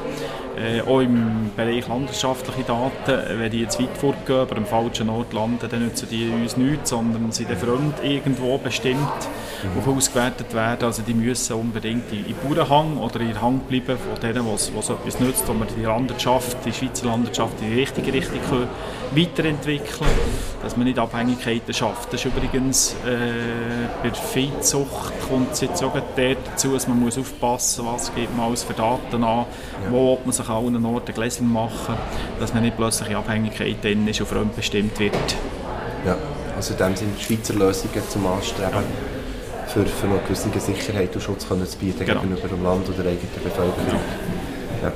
Äh, 0.63 0.81
auch 0.83 1.01
im 1.01 1.51
Bereich 1.57 1.89
landwirtschaftliche 1.89 2.63
Daten, 2.63 3.41
wenn 3.41 3.51
die 3.51 3.63
jetzt 3.63 3.81
weit 3.81 3.97
fortgehen, 3.99 4.41
aber 4.41 4.57
am 4.57 4.67
falschen 4.67 5.09
Ort 5.09 5.33
landen, 5.33 5.67
dann 5.69 5.81
nützen 5.83 6.07
die 6.09 6.29
uns 6.29 6.57
nichts, 6.57 6.91
sondern 6.91 7.33
sind 7.33 7.51
dann 7.51 7.57
fremd 7.57 7.95
irgendwo 8.05 8.59
bestimmt 8.59 8.99
auf 9.77 9.89
ausgewertet 9.89 10.55
werden. 10.55 10.85
Also 10.85 11.03
die 11.03 11.15
müssen 11.15 11.55
unbedingt 11.55 12.13
in, 12.13 12.27
in 12.27 12.37
Bauernhang 12.37 12.97
oder 12.99 13.21
in 13.21 13.33
der 13.33 13.43
Hand 13.43 13.69
bleiben 13.69 13.97
von 13.99 14.21
denen, 14.23 14.47
was 14.47 14.69
etwas 14.69 15.19
nützt, 15.19 15.49
wo 15.49 15.53
wir 15.55 15.67
die 15.67 15.83
Landwirtschaft, 15.83 16.57
die 16.65 16.73
Schweizer 16.73 17.07
Landwirtschaft 17.07 17.61
in 17.61 17.71
die 17.71 17.81
richtige 17.81 18.13
Richtung 18.13 18.39
können 18.49 18.69
weiterentwickeln 19.15 20.09
dass 20.63 20.77
man 20.77 20.87
nicht 20.87 20.99
Abhängigkeiten 20.99 21.75
schafft. 21.75 22.13
Das 22.13 22.25
ist 22.25 22.27
übrigens 22.27 22.95
äh, 23.05 23.89
bei 24.03 24.11
der 24.11 24.15
Viehzucht 24.15 25.13
kommt 25.29 25.53
es 25.53 25.61
jetzt 25.61 25.83
auch 25.83 25.93
dazu, 26.17 26.73
dass 26.73 26.87
man 26.87 27.01
muss 27.01 27.19
aufpassen 27.19 27.85
muss, 27.85 27.95
was 27.95 28.15
gibt 28.15 28.35
man 28.37 28.47
alles 28.47 28.63
für 28.63 28.73
Daten 28.73 29.25
an, 29.25 29.47
wo 29.91 30.13
will 30.13 30.19
man 30.25 30.33
sich 30.33 30.49
allen 30.53 30.85
Orten 30.85 31.15
Gläschen 31.15 31.51
machen, 31.53 31.95
dass 32.41 32.53
man 32.55 32.63
nicht 32.63 32.77
plötzlich 32.77 33.11
in 33.11 33.17
Abhängigkeit 33.17 33.83
drin 33.83 34.07
ist 34.07 34.21
und 34.21 34.27
fremdbestimmt 34.29 34.99
wird. 34.99 35.15
Ja, 36.07 36.17
also 36.57 36.73
in 36.75 36.79
dem 36.79 36.97
Sinne 36.97 37.13
Schweizer 37.19 37.55
Lösungen 37.55 38.03
zum 38.09 38.27
Anstreben, 38.27 38.85
für, 39.69 39.87
für 39.87 40.07
eine 40.07 40.19
gewisse 40.19 40.49
Sicherheit 40.61 41.15
und 41.15 41.23
Schutz 41.23 41.49
können 41.49 41.67
zu 41.67 41.79
bieten 41.79 42.05
Genau. 42.05 42.21
gegenüber 42.21 42.49
dem 42.49 42.63
Land 42.63 42.89
oder 42.89 43.03
der 43.03 43.13
eigenen 43.13 43.33
Bevölkerung. 43.43 44.01
Ja. 44.83 44.93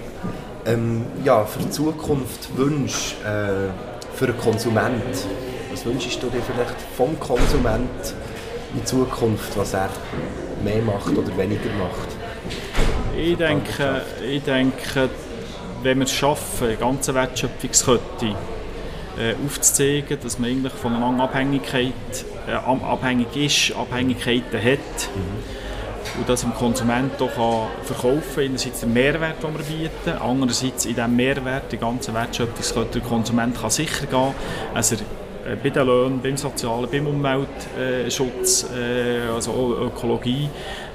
Ähm, 0.66 1.04
ja, 1.24 1.44
für 1.44 1.60
die 1.60 1.70
Zukunft 1.70 2.56
Wunsch 2.58 3.14
äh, 3.24 3.70
für 4.14 4.26
den 4.26 4.36
Konsument. 4.38 4.92
Was 5.70 5.84
wünschst 5.86 6.22
du 6.22 6.26
dir 6.28 6.42
vielleicht 6.42 6.74
vom 6.96 7.18
Konsument 7.20 8.14
in 8.74 8.84
Zukunft, 8.84 9.56
was 9.56 9.74
er 9.74 9.88
mehr 10.64 10.82
macht 10.82 11.16
oder 11.16 11.36
weniger 11.36 11.70
macht? 11.78 12.08
Ich 13.16 13.36
denke, 13.36 14.02
ich 14.28 14.42
denke 14.42 15.08
wenn 15.82 15.98
wir 15.98 16.04
es 16.04 16.12
schaffen, 16.12 16.68
die 16.70 16.76
ganze 16.76 17.14
Wertschöpfungskette 17.14 18.34
äh, 19.18 19.34
aufzuzeigen, 19.44 20.18
dass 20.22 20.38
man 20.38 20.50
eigentlich 20.50 20.72
voneinander 20.72 21.24
Abhängigkeit, 21.24 21.92
äh, 22.48 22.52
abhängig 22.52 23.36
ist, 23.36 23.76
Abhängigkeiten 23.76 24.62
hat. 24.62 25.08
Mhm 25.14 25.66
und 26.18 26.28
das 26.28 26.42
dem 26.42 26.54
Konsument 26.54 27.20
auch 27.20 27.68
verkaufen 27.82 28.22
kann. 28.34 28.44
Einerseits 28.44 28.80
den 28.80 28.92
Mehrwert, 28.92 29.42
den 29.42 29.52
wir 29.54 29.64
bieten, 29.64 30.18
andererseits 30.18 30.86
in 30.86 30.94
diesem 30.94 31.16
Mehrwert, 31.16 31.72
die 31.72 31.76
ganze 31.76 32.14
Wertschöpfungskette, 32.14 33.00
der 33.00 33.08
Konsument 33.08 33.60
kann 33.60 33.70
sicher 33.70 34.06
gehen, 34.06 34.34
also 34.74 34.94
äh, 34.94 35.56
bei 35.62 35.70
den 35.70 35.86
Löhnen, 35.86 36.20
beim 36.20 36.36
Sozialen, 36.36 36.88
beim 36.90 37.06
Umweltschutz, 37.06 38.66
äh, 38.74 39.28
also 39.34 39.52
auch 39.52 39.86
Ökologie, 39.86 40.48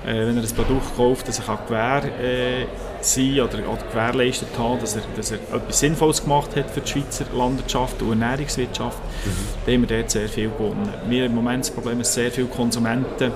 äh, 0.06 0.26
wenn 0.26 0.38
er 0.38 0.44
ein 0.44 0.56
Produkt 0.56 0.96
kauft, 0.96 1.28
dass 1.28 1.40
er 1.40 1.46
kann 1.46 1.60
gewähr 1.68 2.04
äh, 2.20 2.66
sein 3.06 3.40
oder, 3.40 3.60
oder 3.70 3.84
gewährleistet 3.90 4.50
haben, 4.58 4.80
dass 4.80 4.96
er, 4.96 5.04
dass 5.16 5.32
er 5.32 5.38
etwas 5.38 5.80
Sinnvolles 5.80 6.24
gemacht 6.24 6.56
hat 6.56 6.70
für 6.70 6.82
die 6.82 6.90
Schweizer 6.90 7.26
Landwirtschaft 7.34 8.02
und 8.02 8.22
Ernährungswirtschaft, 8.22 8.98
mhm. 9.26 9.32
da 9.66 9.72
haben 9.72 9.90
wir 9.90 9.98
dort 9.98 10.12
sehr 10.12 10.30
viel 10.30 10.50
gewonnen. 10.50 10.90
Wir 11.08 11.26
im 11.26 11.36
Moment 11.36 11.66
das 11.66 11.72
Problem 11.72 12.00
ist, 12.02 12.14
sehr 12.14 12.32
viele 12.32 12.48
Konsumenten 12.48 13.32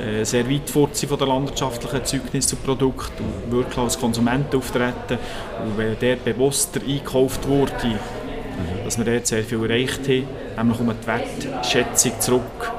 äh, 0.00 0.24
sehr 0.24 0.48
weit 0.50 0.68
fort 0.68 0.96
sind 0.96 1.10
von 1.10 1.18
der 1.18 1.28
landwirtschaftlichen 1.28 1.96
Erzeugnisse 1.96 2.56
und 2.56 2.64
Produkt 2.64 3.12
und 3.20 3.52
wirklich 3.52 3.78
als 3.78 3.98
Konsumenten 3.98 4.56
auftreten. 4.56 5.18
Und 5.62 5.78
wenn 5.78 5.98
der 5.98 6.16
bewusster 6.16 6.80
eingekauft 6.80 7.46
wurde, 7.46 7.72
mhm. 7.84 8.84
dass 8.84 8.98
wir 8.98 9.04
dort 9.04 9.26
sehr 9.26 9.44
viel 9.44 9.62
erreicht 9.62 10.00
haben, 10.08 10.26
nämlich 10.56 10.80
um 10.80 10.90
die 10.90 11.06
Wertschätzung 11.06 12.12
zurück 12.20 12.72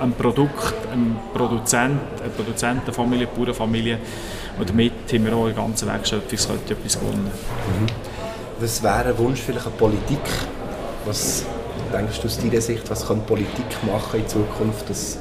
ein 0.00 0.12
Produkt, 0.12 0.74
ein 0.92 1.16
Produzent, 1.32 2.00
eine 2.20 2.30
Produzentenfamilie, 2.30 3.28
eine 3.28 3.36
Bauernfamilie. 3.36 3.98
Und 4.58 4.68
damit 4.68 4.92
haben 5.12 5.24
wir 5.24 5.34
auch 5.34 5.46
in 5.46 5.54
der 5.54 5.64
ganzen 5.64 5.88
Wertschöpfungskette 5.88 6.74
etwas 6.74 6.98
gewonnen. 6.98 7.24
Mhm. 7.24 7.86
Was 8.60 8.82
wäre 8.82 9.08
ein 9.08 9.18
Wunsch 9.18 9.40
vielleicht 9.40 9.66
an 9.66 9.72
Politik? 9.72 10.20
Was 11.04 11.44
denkst 11.92 12.20
du 12.20 12.26
aus 12.26 12.38
deiner 12.38 12.60
Sicht, 12.60 12.88
was 12.90 13.06
kann 13.06 13.20
Politik 13.26 13.66
machen 13.86 14.20
in 14.20 14.28
Zukunft, 14.28 14.88
dass 14.88 15.18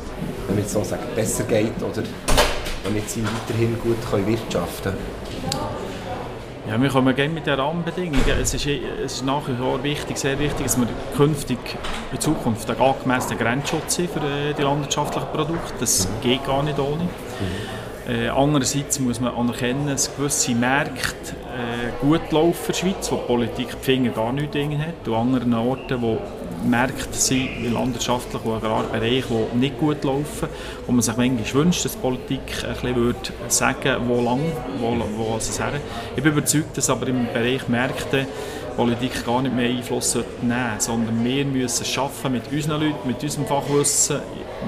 wenn 0.48 0.56
man 0.56 0.68
so 0.68 0.84
sagen, 0.84 1.04
besser 1.16 1.44
geht 1.44 1.78
oder 1.82 2.04
damit 2.84 3.10
sie 3.10 3.24
weiterhin 3.24 3.78
gut 3.80 4.28
wirtschaften 4.28 4.94
können? 4.94 5.63
Ja, 6.74 6.82
wir 6.82 6.90
kommen 6.90 7.16
gerne 7.16 7.32
mit 7.32 7.46
den 7.46 7.54
Rahmenbedingungen. 7.54 8.20
Es 8.42 8.56
ist, 8.56 8.66
es 8.66 9.14
ist 9.14 9.24
nach 9.24 9.48
wie 9.48 9.54
vor 9.54 9.84
wichtig, 9.84 10.18
sehr 10.18 10.40
wichtig, 10.40 10.66
dass 10.66 10.76
wir 10.76 10.88
künftig 11.16 11.60
in 12.12 12.20
Zukunft 12.20 12.68
einen 12.68 12.82
angemessenen 12.82 13.38
Grenzschutz 13.38 14.00
haben 14.00 14.08
für 14.08 14.20
äh, 14.22 14.54
die 14.58 14.64
landwirtschaftlichen 14.64 15.28
Produkte. 15.32 15.74
Das 15.80 16.08
mhm. 16.08 16.22
geht 16.24 16.44
gar 16.48 16.64
nicht 16.64 16.80
ohne. 16.80 17.04
Mhm. 17.04 18.12
Äh, 18.12 18.30
andererseits 18.30 19.00
muss 19.00 19.20
man 19.20 19.36
anerkennen, 19.36 19.86
dass 19.86 20.18
gewisse 20.18 20.56
Märkte 20.56 21.36
äh, 21.54 21.92
gut 22.02 22.32
laufen 22.32 22.60
in 22.60 22.68
der 22.68 22.74
Schweiz, 22.74 23.12
wo 23.12 23.18
die 23.18 23.28
Politik 23.28 23.68
die 23.80 23.86
Finger 23.86 24.10
gar 24.10 24.34
nicht 24.34 24.56
hat, 24.56 25.08
und 25.08 25.14
anderen 25.14 25.54
Orten, 25.54 26.02
wo 26.02 26.18
Märkte 26.64 27.18
sind, 27.18 27.50
wie 27.62 27.68
landwirtschaftlich 27.68 28.44
und 28.44 28.56
Agrarbereich, 28.56 29.26
die 29.30 29.58
nicht 29.58 29.80
gut 29.80 30.04
laufen, 30.04 30.48
wo 30.86 30.92
man 30.92 31.02
sich 31.02 31.16
manchmal 31.16 31.54
wünscht, 31.54 31.86
dass 31.86 31.94
die 31.94 32.00
Politik 32.00 32.42
ein 32.64 32.74
bisschen 32.74 32.96
würde 32.96 34.00
wo 34.08 34.22
lang, 34.22 34.42
wo, 34.80 34.96
wo 35.18 35.38
es 35.38 35.60
her. 35.60 35.74
Ich 36.16 36.24
bin 36.24 36.32
überzeugt, 36.32 36.78
dass 36.78 36.90
aber 36.90 37.08
im 37.08 37.28
Bereich 37.34 37.68
Märkte 37.68 38.28
Politik 38.76 39.24
gar 39.26 39.42
nicht 39.42 39.56
mehr 39.56 39.70
Einfluss 39.70 40.16
nehmen 40.42 40.80
sondern 40.80 41.24
wir 41.24 41.46
müssen 41.46 41.86
schaffen, 41.86 42.32
mit 42.32 42.52
unseren 42.52 42.82
Leuten, 42.82 43.08
mit 43.08 43.22
unserem 43.22 43.46
Fachwissen, 43.46 44.20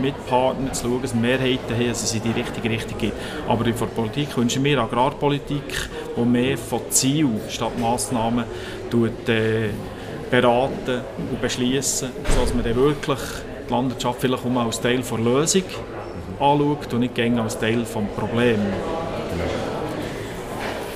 mit 0.01 0.13
Partnern 0.27 0.73
zu 0.73 0.83
schauen, 0.87 1.01
dass 1.01 1.13
wir 1.13 1.21
Mehrheiten 1.21 1.73
haben, 1.73 1.87
dass 1.87 2.03
es 2.03 2.13
in 2.13 2.21
die 2.21 2.31
richtige 2.31 2.69
Richtung 2.69 2.97
geht. 2.97 3.13
Aber 3.47 3.65
von 3.65 3.87
der 3.87 3.95
Politik 3.95 4.37
wünschen 4.37 4.63
wir 4.63 4.79
Agrarpolitik, 4.79 5.89
die 6.15 6.21
mehr 6.21 6.57
von 6.57 6.81
Zielen 6.89 7.39
statt 7.49 7.77
Massnahmen 7.79 8.45
tut, 8.91 9.27
äh, 9.27 9.69
beraten 10.29 11.01
und 11.31 11.41
beschließen, 11.41 12.09
sodass 12.35 12.53
man 12.53 12.63
dann 12.63 12.75
wirklich 12.75 13.19
die 13.67 13.73
Landwirtschaft 13.73 14.21
vielleicht 14.21 14.45
auch 14.45 14.65
als 14.65 14.81
Teil 14.81 15.01
der 15.01 15.17
Lösung 15.17 15.63
anschaut 16.39 16.93
und 16.93 16.99
nicht 16.99 17.15
gegen 17.15 17.39
als 17.39 17.57
Teil 17.57 17.79
des 17.79 17.89
Problems. 17.89 18.59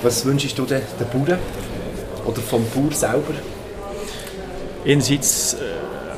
Was 0.02 0.24
wünschst 0.24 0.58
du 0.58 0.64
den 0.64 0.82
Bauern 1.12 1.38
oder 2.24 2.40
vom 2.40 2.64
Bauer 2.74 2.92
selber? 2.92 3.34
Einerseits 4.86 5.54
äh, 5.54 5.58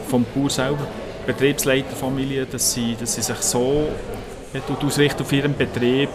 vom 0.08 0.24
Bauer 0.34 0.50
selber, 0.50 0.86
Betriebsleiterfamilie, 1.26 2.46
dass 2.46 2.72
sie, 2.74 2.96
dass 2.98 3.14
sie 3.14 3.22
sich 3.22 3.38
so 3.38 3.88
ausrichten 4.84 5.22
auf 5.22 5.32
ihren 5.32 5.56
Betrieb, 5.56 6.10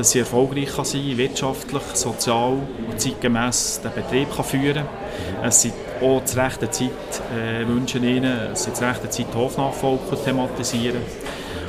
dass 0.00 0.12
sie 0.12 0.20
erfolgreich 0.20 0.74
kann 0.74 0.86
sein 0.86 1.18
wirtschaftlich, 1.18 1.82
sozial 1.92 2.52
und 2.90 2.98
zeitgemäß 2.98 3.82
den 3.84 3.92
Betrieb 3.92 4.34
kann 4.34 4.46
führen 4.46 4.86
kann. 4.86 5.44
Es 5.44 5.60
sind 5.60 5.74
auch 6.00 6.24
zur 6.24 6.42
rechten 6.42 6.72
Zeit 6.72 6.90
äh, 7.36 7.68
wünschen 7.68 8.02
ihnen, 8.02 8.48
dass 8.48 8.64
sie 8.64 8.72
zur 8.72 8.88
rechten 8.88 9.10
Zeit 9.10 9.26
Hofnachfolge 9.34 10.16
thematisieren 10.24 11.02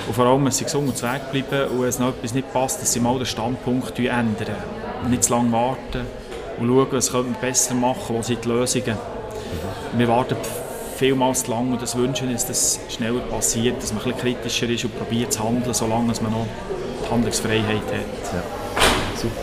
und 0.07 0.13
vor 0.15 0.25
allem, 0.27 0.45
dass 0.45 0.59
sie 0.59 0.63
gesund 0.63 0.87
und 0.87 1.03
Weg 1.03 1.31
bleiben 1.31 1.71
und 1.71 1.81
wenn 1.81 1.89
es 1.89 1.99
noch 1.99 2.07
etwas 2.07 2.33
nicht 2.33 2.53
passt, 2.53 2.81
dass 2.81 2.93
sie 2.93 3.01
mal 3.01 3.17
den 3.17 3.25
Standpunkt 3.25 3.99
ändern. 3.99 4.55
Nicht 5.09 5.25
zu 5.25 5.33
lange 5.33 5.51
warten 5.51 6.05
und 6.57 6.67
schauen, 6.67 6.87
was 6.91 7.11
können 7.11 7.35
wir 7.35 7.49
besser 7.49 7.73
machen, 7.73 8.15
wo 8.15 8.21
sind 8.21 8.45
die 8.45 8.47
Lösungen. 8.47 8.97
Wir 9.97 10.07
warten 10.07 10.37
vielmals 10.95 11.43
zu 11.43 11.51
lange 11.51 11.73
und 11.73 11.81
das 11.81 11.97
Wünschen 11.97 12.33
ist, 12.33 12.49
dass 12.49 12.79
es 12.87 12.95
schneller 12.95 13.19
passiert, 13.19 13.83
dass 13.83 13.91
man 13.91 14.01
ein 14.05 14.13
bisschen 14.13 14.35
kritischer 14.35 14.69
ist 14.69 14.85
und 14.85 14.97
probiert 14.97 15.33
zu 15.33 15.43
handeln, 15.43 15.73
solange 15.73 16.13
man 16.21 16.31
noch 16.31 16.47
Handlungsfreiheit 17.11 17.83
hat. 17.83 18.33
Ja. 18.33 18.43
Super. 19.15 19.41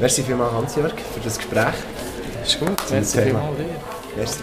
Merci 0.00 0.22
vielmals, 0.22 0.52
Hans-Jörg, 0.52 0.94
für 1.12 1.20
das 1.20 1.38
Gespräch. 1.38 1.74
Das 2.40 2.48
ist 2.48 2.58
gut, 2.58 2.90
merci 2.90 3.22
vielmals 3.22 3.56
dir. 3.56 3.64
Merci. 4.16 4.40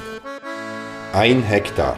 Ein 1.13 1.43
Hektar. 1.43 1.97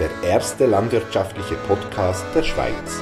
Der 0.00 0.28
erste 0.28 0.66
landwirtschaftliche 0.66 1.54
Podcast 1.68 2.24
der 2.34 2.42
Schweiz. 2.42 3.00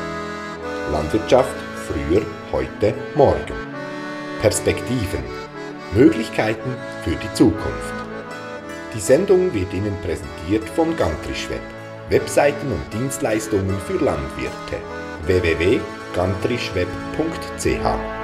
Landwirtschaft 0.92 1.54
früher, 1.86 2.22
heute, 2.52 2.94
morgen. 3.14 3.54
Perspektiven. 4.40 5.22
Möglichkeiten 5.94 6.74
für 7.04 7.16
die 7.16 7.32
Zukunft. 7.34 7.94
Die 8.94 9.00
Sendung 9.00 9.52
wird 9.54 9.72
Ihnen 9.72 9.96
präsentiert 10.02 10.68
von 10.70 10.96
Gantrischweb. 10.96 11.60
Webseiten 12.08 12.72
und 12.72 12.92
Dienstleistungen 12.92 13.78
für 13.86 14.04
Landwirte. 14.04 14.76
www.gantrischweb.ch 16.16 18.15